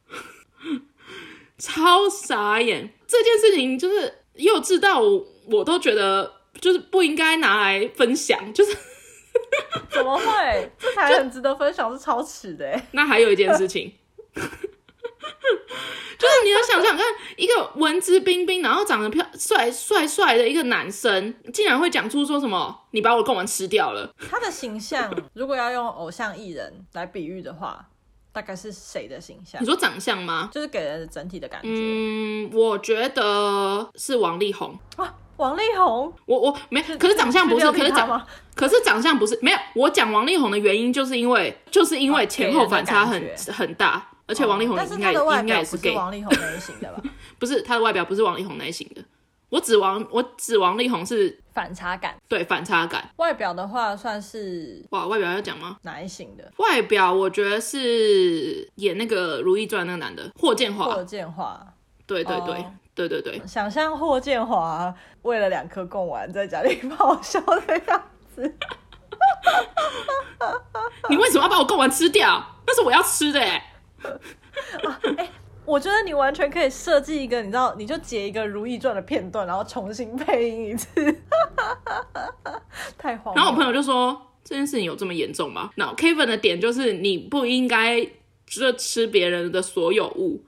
[1.59, 2.93] 超傻眼！
[3.07, 6.31] 这件事情就是幼稚到我，我都觉得
[6.61, 8.77] 就是不应该拿来分享，就是
[9.91, 10.73] 怎么会？
[10.79, 12.81] 这才很值得分享，是超耻的。
[12.93, 13.93] 那还有一件事情，
[14.35, 14.55] 就是
[16.45, 17.05] 你要想想看，
[17.37, 24.13] 一个文质彬彬，然后长得漂帅帅帅的一个男生，竟然会讲出说什么“你把我的贡丸吃掉了”。
[24.31, 27.89] 他的形象，如果要用偶像艺人来比喻的话。
[28.35, 29.61] 大概是谁的形象？
[29.61, 30.49] 你说长相吗？
[30.51, 31.69] 就是给人整体的感觉。
[31.71, 34.75] 嗯，我觉得是王力宏。
[34.97, 39.59] 啊，王力宏，我我没，可是长相不是，可是长，可是长相不是，没有。
[39.75, 43.21] 我讲王力宏的原因，就是因为就是因为前后反差很
[43.53, 45.95] 很大，而且王力宏应该应该也是 gay。
[45.95, 47.03] 王力宏类型的吧？
[47.41, 49.03] 不是，他的外表不是王力宏类型的。
[49.49, 53.07] 我指王，我指王力宏是反差感，对反差感。
[53.17, 55.77] 外表的话算是哇，外表要讲吗？
[55.83, 56.51] 哪一型的？
[56.57, 60.87] 外表我觉得是演那个《如懿传》那个男的霍建华。
[60.87, 61.61] 霍建华，
[62.07, 62.65] 对对对、oh,
[62.95, 63.41] 对对对。
[63.47, 68.03] 想象霍建华为了两颗贡丸在家里 咆哮的样
[68.35, 68.43] 子。
[71.09, 72.45] 你为什么要把我贡丸吃掉？
[72.67, 73.73] 那是我要吃的 哎。
[74.85, 75.31] 啊欸
[75.65, 80.91] 我觉得你完全可以设计一个，你知道，你就截一个《如懿传》的片段，然后重新配音一次，
[82.99, 83.37] 太荒谬。
[83.37, 88.05] 然后我朋友就说：“这件事情有这么严重吗？”那 Kevin 的点就是你不应该
[88.45, 90.45] 就吃别人的所有物。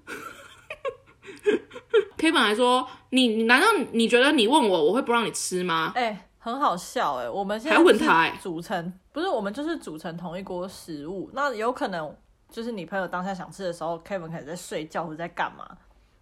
[2.19, 12.15] Kevin 还说：“你你难道你觉得你问我，我会不让你吃吗？”哎、欸，很好笑哎、欸，我们现在还问他哎，组成不是我们就是组成同一锅食物，那有可能。
[12.51, 15.67] 就是你朋友当下想吃的时候，Kevin 可能在睡觉或者在干嘛？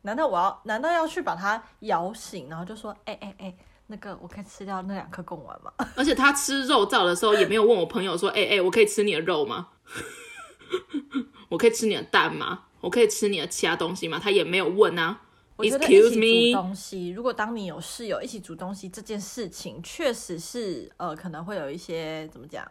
[0.00, 3.54] 难道我要难道要去把他摇醒，然后就说：“哎哎哎，
[3.88, 9.68] 那个我可以吃掉那两颗贡丸吗？” 而且他吃肉燥的时候也没有问我朋友说：“哎哎，我可以吃你的肉吗？
[11.50, 12.60] 我可以吃你的蛋吗？
[12.82, 15.18] 我可以吃你的其他东西吗？”他也没有问啊。
[15.56, 22.70] 我觉得一起煮东西，如果当你有室友一起煮东西这件事情，确实是呃可能会有一些怎么讲？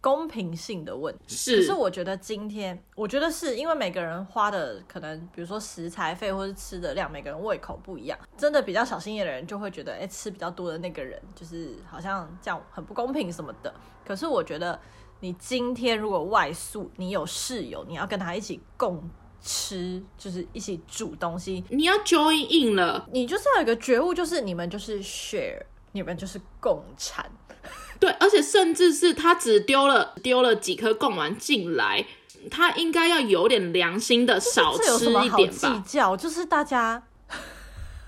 [0.00, 13.74] 公平性的问题是，可是我觉得今天，我觉得是因为每个人花的可能，比如说食材费或是吃的量，每个人胃口不一样，真的比较小心眼的人就会觉得，哎、欸，吃比较多的那个人就是好像这样很不公平什么的。
[14.06, 14.78] 可是我觉得，
[15.18, 19.02] 你今天如果外宿，你有室友，你要跟他一起共
[19.40, 25.62] 吃，就是一起煮东西，你要 join in 了，你就是要有一个觉悟，就是你们就是 share，
[25.92, 27.30] 你们就是共产。
[28.00, 32.06] 对，而且甚至是他只丢了丢了几颗贡丸进来，
[32.50, 35.82] 他应该要有点良心的少吃一点吧。
[35.84, 37.02] 计较就是大家，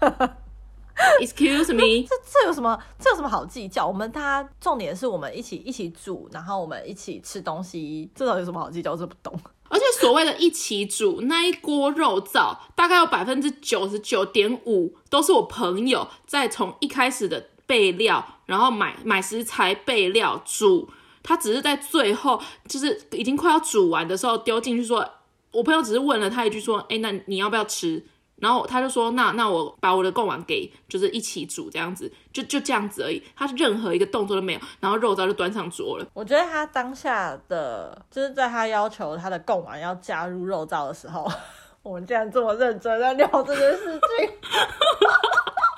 [1.21, 3.87] Excuse me，这这有什么这有什么好计较？
[3.87, 8.93] 我们大家重点是我们一起一起煮，然后我们一起吃东西，这到底有什么好计较？
[8.93, 9.39] 我这不懂。
[9.71, 17.49] 而且所谓的一起煮那一锅肉燥，大概有百分之九十九点五都是我朋友在从一开始的。
[17.71, 20.89] 备料，然后买买食材备料煮，
[21.23, 25.09] 他只是在最后就是已经快要煮完的时候丢进去说，
[25.53, 28.05] 我朋友只是问了他一句说，哎，那你要不要吃？
[28.41, 33.23] 然后他就说，那那我把我的贡丸给，就是一起煮这样子，就就这样子而已。
[33.37, 36.07] 他任何一个动作都没有，然后肉燥就端上桌了。
[36.15, 41.31] 我觉得他当下的就是在他要求他的贡丸要加入肉燥的时候，
[41.83, 44.31] 我们竟然这么认真在聊这件事情。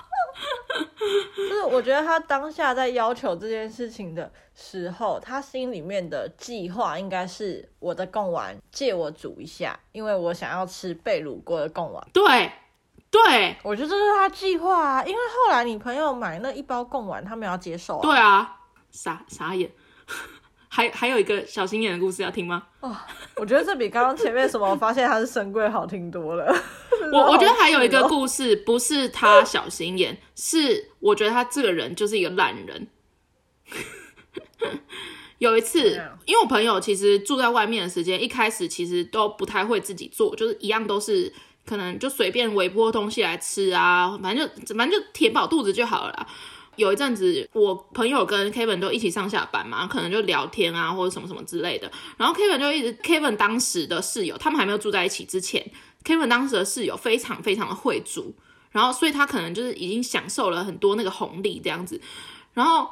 [1.37, 12.07] 就是我觉得他当下在要求这件事情的时候，他心里面的计划应该是我的贡丸借我煮一下，因为我想要吃被卤过的贡丸。
[12.13, 12.51] 对，
[13.11, 15.05] 对，我觉得这是他计划啊。
[15.05, 18.03] 因为后来你朋友买那一包贡丸，他没有要接受啊。
[18.03, 19.71] 对啊，傻傻眼。
[20.75, 22.63] 还还有一个小心眼的故事要听吗？
[22.81, 22.97] 哦，
[23.37, 26.51] 我觉得这比刚刚前面什么发现他是深柜好听多了。
[27.13, 32.89] 我我觉得还有一个故事，不是他小心眼，是我觉得他这个人就是一个烂人。
[35.37, 41.31] 有一次，因为我朋友其实住在外面的时间，一开始其实都不太会自己做，就是一样都是
[41.67, 46.27] 可能就随便微波东西来吃啊，反正就反正就填饱肚子就好了啦。
[46.77, 51.91] 有一阵子，我朋友跟 Kevin 都一起上下班嘛，可能就聊天啊，或者什么什么之类的。
[52.17, 55.71] 然后 Kevin 就一直，Kevin 当时的室友，他们还没有住在一起之前
[56.05, 58.35] ，Kevin 当时的室友非常非常的会煮，
[58.71, 62.01] 然后所以他可能就是已经享受了很多那个红利这样子。
[62.55, 62.87] 然后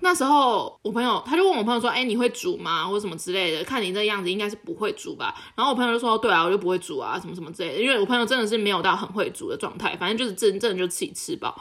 [0.00, 2.86] 那时候我朋友他就问我朋友说：“哎，你会煮吗？
[2.86, 3.62] 或者什么之类的？
[3.62, 11.60] 看你这样子应该是不会煮吧？”然后我朋友就说：“对啊，我就不会煮啊，什么什么之类的。”因为我朋友真的是没有到很会煮的状态，反正就是真正就自己吃饱。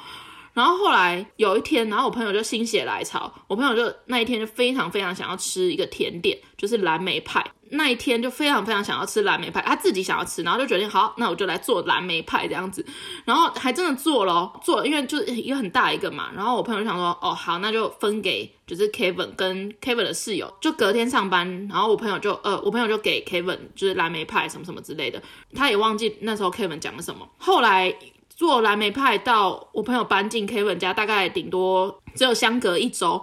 [0.54, 7.46] 然后后来有一天，然后我朋友就心血来潮，我朋友就那一天就非常非常想要吃一个甜点，就是蓝莓派。
[7.74, 12.86] 那一天就非常非常想要吃蓝莓派，他自己想要吃，然后就决定好，那我就来做蓝莓派这样子。
[13.24, 16.30] 然后还真的做了，做了，因为就是一个很大一个嘛。
[16.36, 20.54] 然后我朋友就想说，哦好，那就分给就是 Kevin 跟 Kevin 的室友。
[20.60, 25.24] 就隔天上班，然后我朋友就呃，我朋友就给 Kevin 就是蓝莓派什么什么之类的，
[25.56, 27.26] 他也忘记那时候 Kevin 讲了什么。
[27.38, 27.96] 后来。
[28.42, 33.22] 做蓝莓派到我朋友搬进 Kevin 家，大概顶多只有相隔一周。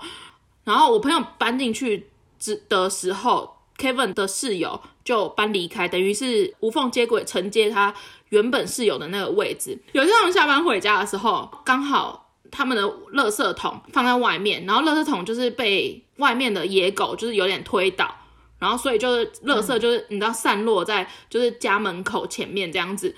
[0.62, 2.08] 然后我朋友搬进去
[2.38, 7.92] 之的时候，Kevin 的室友就搬离开，等于是无缝接轨承接他
[8.28, 9.76] 原本室友的那个位置。
[9.90, 18.14] 有一天他们下班回家的时候，刚好他们的垃圾桶放在外面，然后垃圾桶就是被外面的野狗就是有点推倒，
[18.60, 23.12] 然后所以就是垃圾就是你知道散落在就是家门口前面这样子。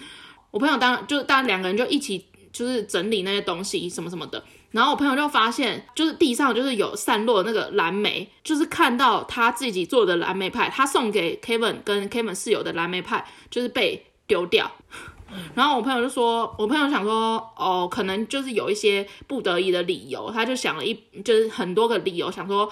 [0.50, 4.42] 我朋友当就大家两个人就一起就是整理那些东西什么什么的，
[4.72, 14.68] 然后我朋友就发现就是地上就是有散落那个蓝莓，就是看到他自己做的蓝莓派，他送给 Kevin 跟 Kevin 室友的蓝莓派就是被丢掉，
[15.54, 20.92] 然后我朋友就说，我朋友想说哦，可能就是有一些不得已的理由，他就想了一
[21.24, 22.68] 就是很多个理由，想说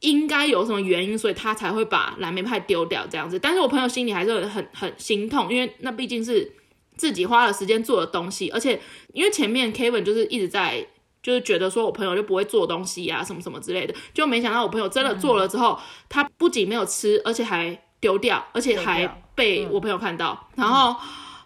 [0.00, 6.56] 应该有什么原因，所以他才会把蓝莓派丢掉这样子，但是我朋友心里还是很很心痛，因为那毕竟是。
[7.02, 8.80] 自己花了时间做的东西，而且
[9.12, 10.86] 因为前面 Kevin 就是一直在
[11.20, 20.94] 就是觉得说我朋友就不会做东西啊，什么什么之类的，就没想到我朋友真的做了之后，嗯、他不仅没有吃，而且还丢掉，而且还被我朋友看到，嗯、然后。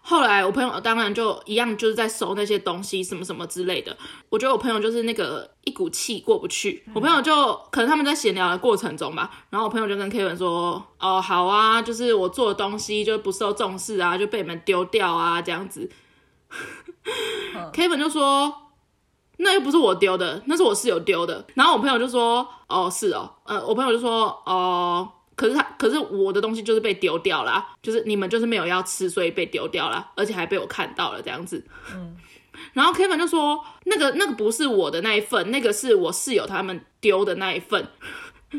[0.09, 3.96] 后来我朋友当然就一样，就是在收那些东西什么什么之类的。
[4.28, 6.84] 我觉得我朋友就是那个一股气过不去。
[6.94, 15.90] 我朋友就可能他们在闲聊的过程中吧，然后我朋友就跟 Kevin 说：“哦，好啊，就是我做的东西就不受重视啊，就被你们丢掉啊，这样子。”
[17.74, 18.54] Kevin 就说
[19.38, 31.62] ：“那又不是我丢的，那是我室友丢的。”然后我朋友就说：“哦，是哦，呃，我朋友就说：哦。”可是他，可是我的东西就是被丢掉了，就是你们就是没有要吃，所以被丢掉了，而且还被我看到了这样子。
[31.95, 32.16] 嗯，
[32.72, 37.87] 然后 Kevin 就说，那个那个不是我的那一份，那个是我室友他们丢的那一份，
[38.53, 38.59] 哦、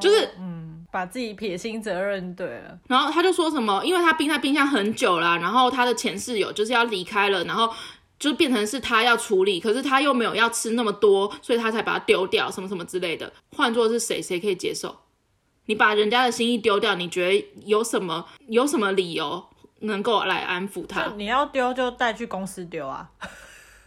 [0.00, 2.76] 就是嗯，把自己撇清责任对了。
[2.88, 7.72] 然后他就说什么，因为他冰在冰箱很久了，然后他的前室友就是要离开了，然后
[8.18, 13.32] 就变成是他要处理，可是他又没有要吃那么多，所以他才把它丢掉，什么什么之类的。
[13.54, 14.98] 换做是谁，谁可以接受？
[15.66, 19.44] 你把人家的心意丢掉，你觉得有什么有什么理由
[19.80, 21.12] 能够来安抚他？
[21.16, 23.10] 你要丢就带去公司丢啊，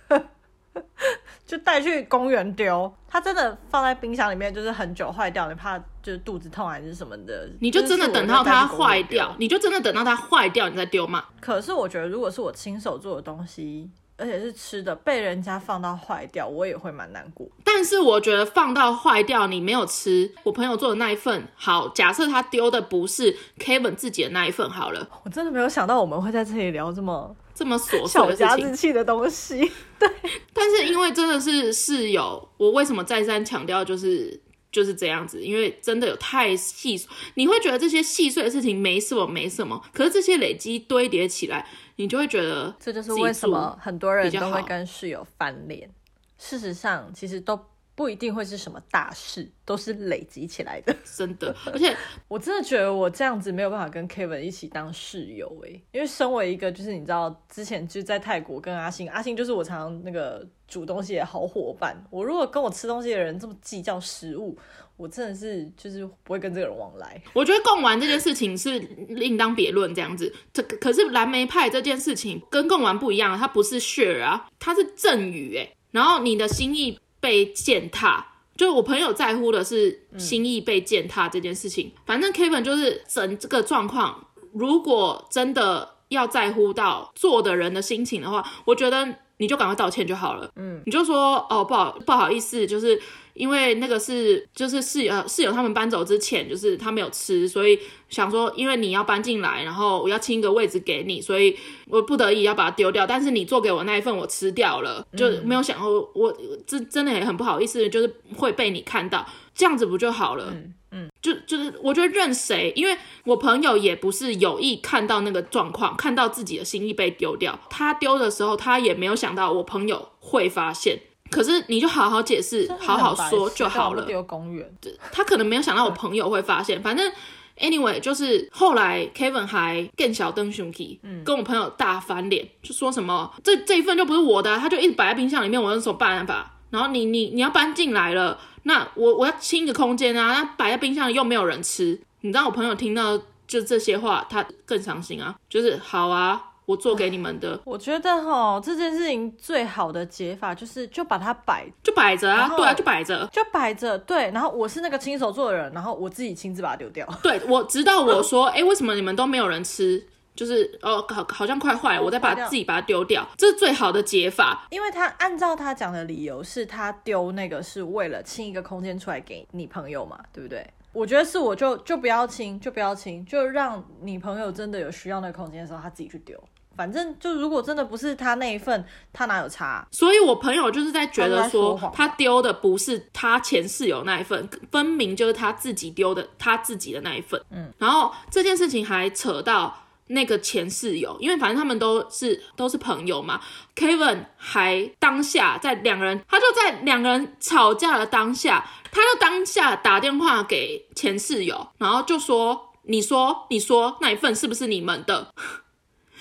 [1.48, 2.94] 就带去公园丢。
[3.08, 7.50] 他真的放在冰箱里面，就是很久坏掉，你怕就是肚子痛还是什么的？
[7.60, 11.26] 你就真的等到它坏掉，你就真的等到它坏掉，你再丢嘛？
[11.42, 13.90] 可是我觉得，如果是我亲手做的东西。
[14.20, 17.48] 而且是吃的，被人家放到坏掉，我也会蛮难过。
[17.64, 21.88] 但是我觉得放到坏掉，你没有吃，我朋友做的那一份好。
[21.90, 29.60] 假设他丢的不是 Kevin 自己的那一份好了，我真的没有想到我们会在这里聊这么这么琐碎的小家子气的东西。
[29.98, 30.10] 对，
[30.54, 34.40] 但是因为真的是室友，我为什么再三强调就是
[34.72, 37.00] 就是这样子，因为真的有太细，
[37.36, 45.90] 你会觉得这些细碎的事情没什么没什么，可是这些累积堆叠起来，你就会觉得这就是为什么很多人都会跟室友翻脸。
[46.38, 47.60] 事实上，其实都。
[48.00, 51.54] 不一定会是什么大事，都是累积起来的， 真的。
[51.66, 51.94] 而且
[52.30, 62.02] 我真的觉得我这样子没有办法跟 Kevin 一起当室友哎，因为身为一个就是你知道之前就在泰国跟阿信，阿信就是我常常那个煮东西的好伙伴。
[62.10, 64.58] 我如果跟我吃东西的人这么计较食物，
[64.96, 67.22] 我真的是就是不会跟这个人往来。
[67.34, 68.80] 我觉得贡丸这件事情是
[69.10, 76.98] 另当别论这样子，这可是蓝莓派这件事情跟贡丸不一样，它不是 share 啊，它是赠与哎，然后你的心意。
[77.20, 81.92] 被践踏，就我朋友在乎的是心意被践踏这件事情。
[82.06, 90.50] 反正 Kevin 就是整这个状况，如果真的要在乎到做的人的心情的话，我觉得你就赶快道歉就好了。
[90.56, 93.02] 嗯，你就说哦，不好不好意思，就是。
[93.36, 97.80] 因为那个是就是室友室友他们搬走之前，就是他没有吃，所以
[98.10, 103.08] 想说，因为你要搬进来，然后我要清一个位置给你，所以我不得已要把它丢掉。
[103.08, 106.38] 但是你做给我那一份我吃掉了，就没有想过我
[106.68, 109.26] 真真的也很不好意思，就是会被你看到，
[109.56, 110.48] 这样子不就好了？
[110.52, 121.00] 嗯，嗯就就是我觉得任谁，因为我朋友也不是有意看到那个状况，看到自己的心意被丢掉，他丢的时候他也没有想到我朋友会发现。
[121.30, 124.04] 可是你就好好解释，好好说就好了。
[124.06, 124.68] 丢公园，
[125.12, 126.82] 他可能没有想到我朋友会发现。
[126.82, 127.12] 反正
[127.58, 136.56] anyway，就是后来 Kevin 还更小灯熊 key，跟我朋友大翻脸，就说什么这这一份就不是我的，他就一直摆在冰箱里面，我有什么办法？
[136.72, 143.18] 然后你你你要搬进来了，那我我要清一个空间啊，那摆在冰箱里又没有人吃，你知道我朋友听到
[143.48, 146.46] 就这些话，他更伤心啊，就是好啊。
[146.70, 154.30] 我做给你们的，我觉得哈，这件事情最好的解法就是就把它摆，就摆着啊，对啊，就摆着，就摆着，对。
[154.30, 157.08] 然后我是那个亲手做的人，然后我自己亲自把它丢掉。
[157.24, 160.06] 对，我直到我说，哎、欸，为什么你们都没有人吃？
[160.36, 164.68] 就是哦，好，好像快坏了，我再把自己把它丢掉，这是最好的解法。
[164.70, 170.66] 因为他按照他讲的理由，是他丢那个是为了清一个空间出来给你朋友嘛，对不对？
[170.92, 176.42] 我觉得是，我就就不要清，就不要清，就让你朋友真的有需要那个空间的时候，他自己去丢。
[176.76, 179.86] 反正就如果真的不是他那一份，他哪有差？
[179.92, 187.40] 所以我朋友就是在觉得说，他丢的不是他前室友那一份，分明就是他自己丢的，他自己的那一份。
[187.52, 189.78] 嗯，然后这件事情还扯到
[190.10, 193.40] 那个前室友，因为反正他们都是都是朋友嘛。
[193.76, 205.34] Kevin 还当下在两个人，他就在两个人吵架的当下，他就当下打电话给前室友，然后就说：“你说，你说那一份是不是你们的？”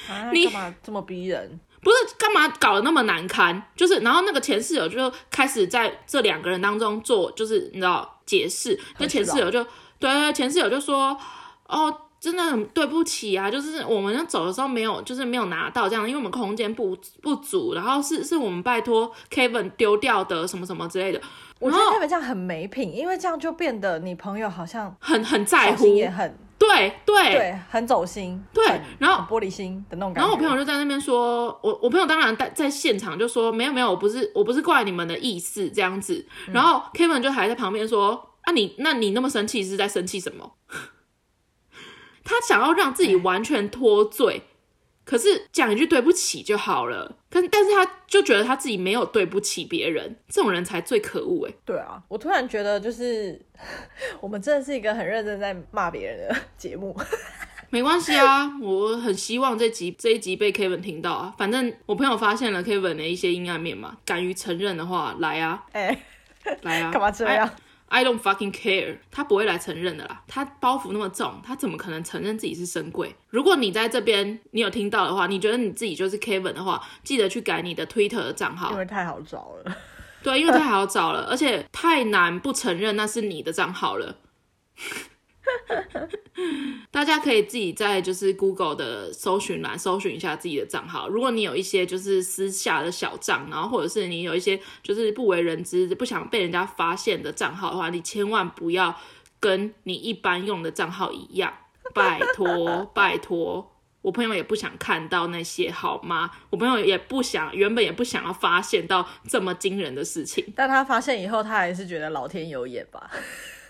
[0.09, 1.61] 啊、你干嘛这么逼人？
[1.81, 3.63] 不是干嘛搞得那么难堪？
[3.77, 8.79] 就是，然后那个前室友就开始在这两个人当中做，就是你知道解释。
[8.99, 9.65] 那前室友就
[9.99, 11.17] 对，前室友就说
[11.69, 21.21] ：“哦，真的很对不起啊，就是我们要走的时候没有，就是没有拿到这样，因为我们空间不不足，然后是是我们拜托 Kevin 丢掉的什么什么之类的。
[21.59, 28.67] 我觉得 Kevin 这样很没品，因为这样就变得你朋友好像很很在乎，也很。”对对对，很走心，对，
[28.99, 30.21] 然后玻璃心的那种感觉。
[30.21, 36.27] 然后我朋友就在那边说，我我朋友当然在在现场就说，没有没有，我不是我不是怪你们的意思这样子。
[36.53, 40.53] 然后 Kevin 就还在旁边说，啊你那你那么生气是在生气什么？
[42.29, 44.43] 他想要让自己完全脱罪。
[45.05, 51.55] 可是讲一句对不起就好了，可是但是他就觉得他自己没有对不起别人，这种人才最可恶哎。
[51.65, 53.41] 对啊，我突然觉得就是
[54.21, 56.95] 我们真的是一个很认真在骂别人的节目。
[57.71, 61.35] 没关系啊，我很希望这集这一集被 Kevin 听到啊。
[61.39, 65.87] 反正我朋友发现了 Kevin 的一些阴暗面嘛，敢于承认的话，来啊，哎、
[66.45, 67.51] 欸，来啊，干嘛这样
[67.89, 73.15] ？I don't fucking care，他不会来承认的啦，他包袱那么重，他怎么可能承认自己是神鬼？
[73.29, 79.77] 如果你在这边，你有听到的话，你觉得你自己就是 Kevin 的话，记得去改你的 Twitter 的账号，因为太好找了。
[80.23, 84.17] 对，因为太好找了，而且太难不承认那是你的账号了。
[86.91, 91.09] 大家可以自己在就是 Google 的搜寻栏搜寻一下自己的账号。
[91.09, 98.95] 如果你有一些就是私下的小账，然后或者是你有一些就是不为人知、不想被人家发现的账号的话，你千万不要
[99.41, 101.53] 跟你一般用的账号一样，
[101.95, 103.73] 拜托拜托。
[104.01, 106.31] 我朋友也不想看到那些，好吗？
[106.51, 110.53] 我朋友也不想，原本也不想要发现到这么惊人的事情。
[110.55, 113.11] 但他发现以后，他还是觉得老天有眼吧。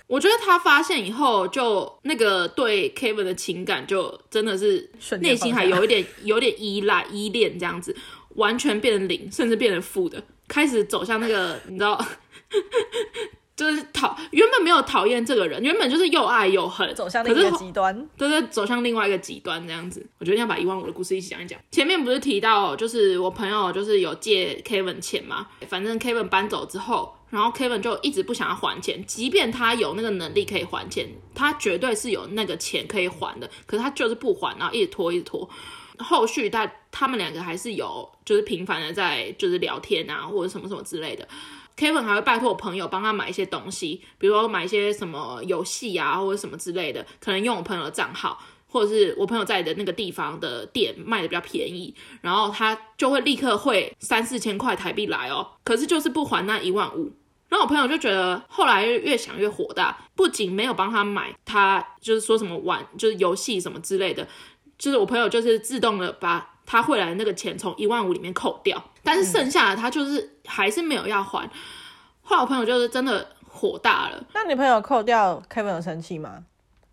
[0.08, 4.90] 我觉得他发现以后，就那个对 Kevin 的情感，就真的是
[5.20, 7.94] 内心还有一点 有点依赖、依恋这样子，
[8.30, 12.02] 完全变成零，甚至变成负的，开始走向那个你知道
[13.54, 20.06] 就是讨原本没有讨厌这个人，原本就是又爱又恨，走向另一个极端，对对，走向另外一个极端这样子。
[20.18, 21.58] 我觉得要把一万五的故事一起讲一讲。
[21.72, 35.48] 前面不是提到，就是我朋友就是有借 Kevin 钱嘛，反正 Kevin 搬走之后，然后 Kevin 就一直不想要还钱，即便他有那个能力可以还钱，他绝对是有那个钱可以还的，可是他就是不还，然后一直拖，一直拖。
[35.98, 41.26] 后续他他们两个还是有就是频繁的在就是聊天啊，或者什么什么之类的。
[41.76, 57.12] Kevin 还会拜托我朋友帮他买一些东西，比如说买一些什么游戏啊，或者什么之类的，可能用我朋友的账号，或者是我朋友在的那个地方的店卖的比较便宜，然后他就会立刻汇三四千块台币来哦，可是就是不还那一万五，
[57.48, 64.26] 然后我朋友就觉得后来越想越火大，不仅没有帮他买，他就是说什么玩就是游戏什么之类的，
[64.76, 66.54] 就是我朋友就是自动的把。
[66.70, 71.50] 他汇来的那个钱从一万五里面扣掉，但是剩下的他就是还是没有要还。
[72.20, 74.22] 后来我朋友就是真的火大了。
[74.34, 76.44] 那你朋友扣掉，Kevin 有生气吗？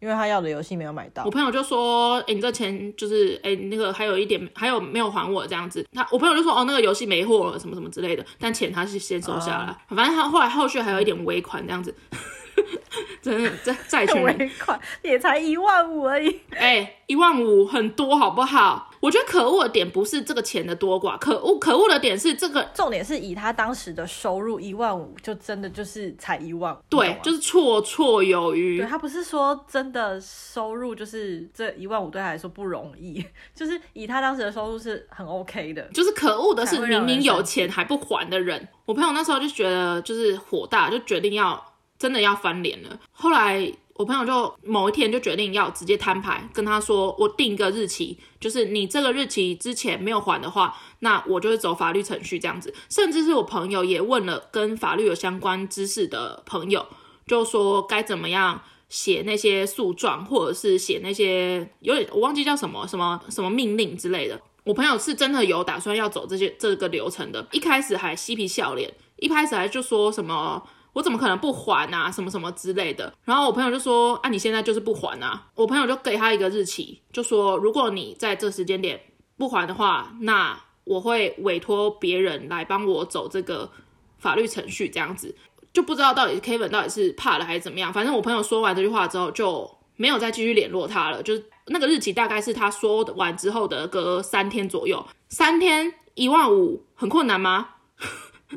[0.06, 1.24] 因为他要的游戏没有买到。
[1.26, 11.92] 我朋友就说：“哎、欸，你这钱就是哎、欸，那个还有一点，还有没有还我这样子？”他我朋友就说：“哦，那个游戏没货了，什么什么之类的。”但钱他是先收下来，哦、反正他后来后续还有一点尾款这样子。
[13.20, 18.92] 真的债债权 尾款也才一万五而已，哎、欸，一万五很多好不好？
[19.06, 28.80] 我觉得可恶的点不是这个钱的多寡，可恶可恶的点是这个重点是以他当时的收入一万五，就真的就是才一万，对，就是绰绰有余。
[28.80, 35.84] 对，他不是说真的收入就是这一万五对他来说不容易， 就是以他当时的收入是很 OK 的。
[35.94, 41.64] 就是可恶的是明明有钱还不还的人，我朋友那时候就觉得就是火大，就决定要。
[41.98, 43.00] 真的要翻脸了。
[43.14, 56.86] 后来我朋友就某一天就决定要直接摊牌，跟他说：“我定一个日期，就是你这个日期之前没有还的话，那我就会走法律程序这样子。”甚至是我朋友也问了跟法律有相关知识的朋友，
[57.26, 64.42] 就说该怎么样写那些诉状，或者是写那些有点我忘记叫什么什么什么命令之类的。
[64.66, 70.62] 我朋友是真的有打算要走这些这个流程的，一开始还嬉皮笑脸，一开始还就说什么。
[70.96, 72.10] 我怎么可能不还啊？
[72.10, 73.14] 什么什么之类的。
[73.26, 79.02] 然后我朋友就说：“啊，你现在就是不还啊！”我朋友就给他一个日期，就说：“如果你在这时间点
[79.38, 83.70] 不还的话，那我会委托别人来帮我走这个
[84.18, 85.36] 法律程序。”这样子
[85.74, 87.92] 就不知道到底 Kevin 到底是怕了还是怎么样。
[87.92, 91.22] 反正我朋友说完这句话之后，就没有再继续联络他了。
[91.22, 95.06] 就是那个日期大概是他说完之后的隔三天左右。
[95.28, 97.72] 三天一万五很困难吗？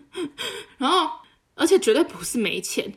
[0.78, 1.10] 然后。
[1.58, 2.94] 而且绝对不是没钱，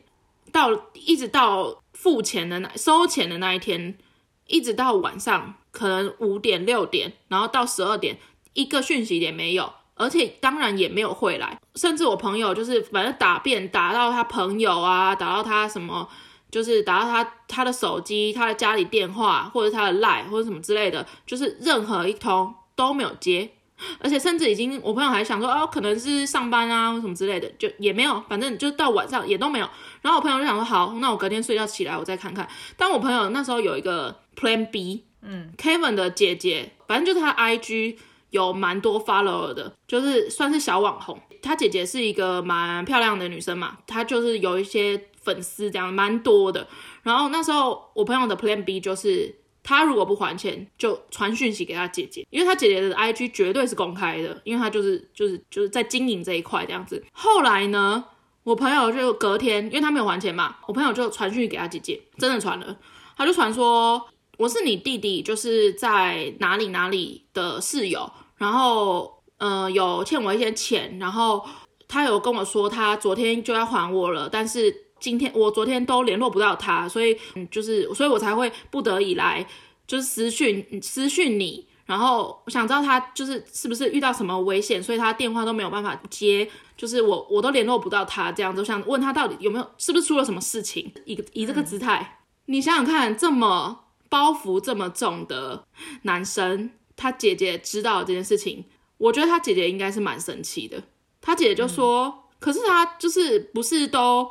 [0.52, 3.98] 到一直到付钱的那收钱的那一天，
[4.46, 8.18] 一直到晚上可能五点六点，然后到十二点，
[8.52, 16.08] 一个讯息也没有，而且当然也没有回来，甚至我朋友就是反正打遍打到他朋友啊，打到他什么，
[16.50, 23.50] 就是打到他他的手机、他的家里电话或者他的 Line 或者什么之类的，就是任何一通都没有接。
[23.98, 29.68] 而且甚至已经，我朋友还想说，哦，可能是上班啊，或什么之类的，就也没有，反正就到晚上也都没有。
[30.00, 32.48] 然后我朋友就想说，好，那我隔天睡觉起来，我再看看。
[32.76, 37.96] 但我朋友那时候有一个 Plan B，嗯，Kevin 的姐姐，反正就是他 IG
[38.30, 41.20] 有蛮多 follower 的，就是算是小网红。
[41.42, 46.66] 他姐姐是一个蛮漂亮的女生嘛，她就是有一些粉丝这样，蛮多的。
[47.02, 49.41] 然后那时候我朋友的 Plan B 就是。
[49.64, 57.02] 他如果不还钱，就传讯息给他姐姐，因为他姐姐的 IG 绝对是公开的，因为他就是就是就是在经营这一块这样子。
[57.12, 58.04] 后来呢，
[58.42, 62.76] 我朋友就隔天，因为他没有还钱嘛，我朋友就传讯息给他姐姐，真的传了，
[63.16, 64.04] 他就传说
[64.38, 71.46] 我是你弟弟，就是在哪里哪里的室友，然后呃有欠我一些钱，然后
[71.86, 74.81] 他有跟我说他昨天就要还我了，但是。
[75.02, 79.44] 今天我昨天都联络不到他，所以嗯，就是所以我才会不得已来，
[79.84, 90.92] 就是私讯私讯你，然后我想知道他就是是不是遇到什么危险，所以他电话都没有办法接，就是我我都联络不到他这样子，我想问他到底有没有是不是出了什么事情？
[91.04, 95.64] 以以这个姿态，你想想看，这么包袱这么重的
[96.02, 98.64] 男生，他姐姐知道这件事情，
[98.98, 100.80] 我觉得他姐姐应该是蛮生气的。
[101.20, 104.30] 他姐姐就说，可是他就是不是都。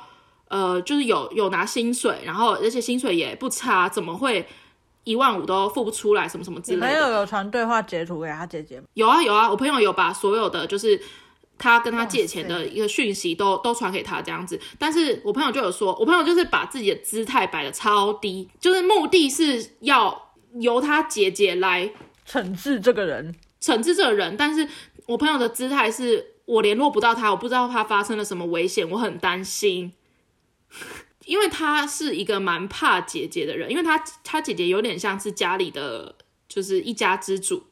[0.52, 4.46] 呃，就是有有拿薪水，然后而且薪水也不差，怎么会
[5.06, 6.28] 一万五都付不出来？
[6.28, 6.86] 什么什么之类的。
[6.86, 8.86] 你朋友有传对话截图给他姐姐吗？
[8.96, 11.02] 有啊有啊，我朋友有把所有的就是
[11.58, 14.60] 他跟他借钱的一个讯息都都传给他这样子。
[14.78, 21.90] 但是我朋友就有说，我朋友就是把自己的姿态摆的超低，就是目的是要由他姐姐来
[22.28, 24.36] 惩治这个人，惩治这个人。
[24.36, 24.68] 但是
[25.06, 29.94] 我朋友的姿态是我联络不到他，我不知道他发生了什么危险，我很担心。
[31.26, 36.16] 因为他是一个蛮怕姐姐的人，因为他他姐姐有点像是家里的
[36.48, 37.64] 就是一家之主。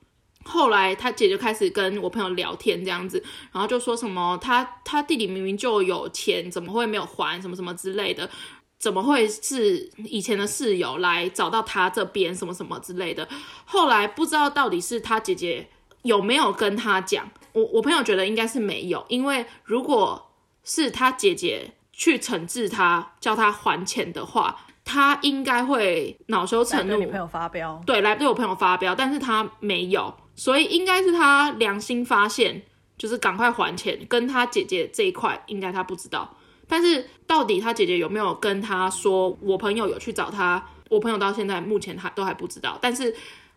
[0.45, 3.22] 后来他姐就开始跟我朋友聊天这样子，
[3.52, 8.30] 然后就说什么他他弟弟明明就有钱，怎么会没有还什么什么之类的。
[8.78, 13.28] 怎么会是以前的室友来找到他这边什么什么之类的？
[13.66, 15.68] 后来不知道到底是他姐姐
[16.04, 17.30] 有没有跟他讲。
[17.52, 20.32] 我我朋友觉得应该是没有，因为如果
[20.64, 27.84] 是他姐姐去惩治他，叫他还钱的话，他应该会恼羞成怒，对你朋友发飙。
[27.86, 32.64] 对，来对我朋友发飙，但是他没有，所以应该是他良心发现，
[32.97, 34.00] 就是赶快还钱。
[34.08, 36.38] 跟他姐姐这一块，应该他不知道。
[36.70, 40.66] 但是到底他姐姐有没有跟他说，我朋友有去找他？
[40.89, 42.80] 我朋友到现在目前还都还不知道。
[42.82, 43.14] 但是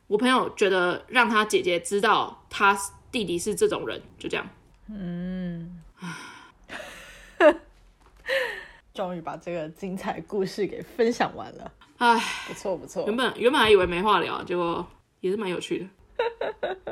[0.09, 2.77] 我朋友觉得让他姐姐知道他
[3.13, 4.45] 弟弟是这种人，就这样。
[4.89, 5.82] 嗯，
[8.95, 11.73] 终于把这个精彩故事给分享完了。
[11.99, 13.05] 唉，不错不错。
[13.07, 14.87] 原本原本还以为没话聊，结果
[15.21, 15.87] 也是蛮有趣的。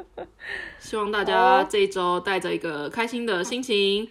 [0.78, 4.09] 希望大家这一周带着一个开心的心情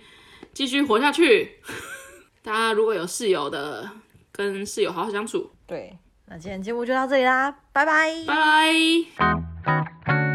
[0.53, 1.57] 继续活下去。
[2.43, 3.89] 大家如果有室友的，
[4.31, 5.51] 跟室友好好相处。
[5.65, 8.35] 对，那今天节目就到这里啦，拜拜，拜
[9.65, 10.28] 拜。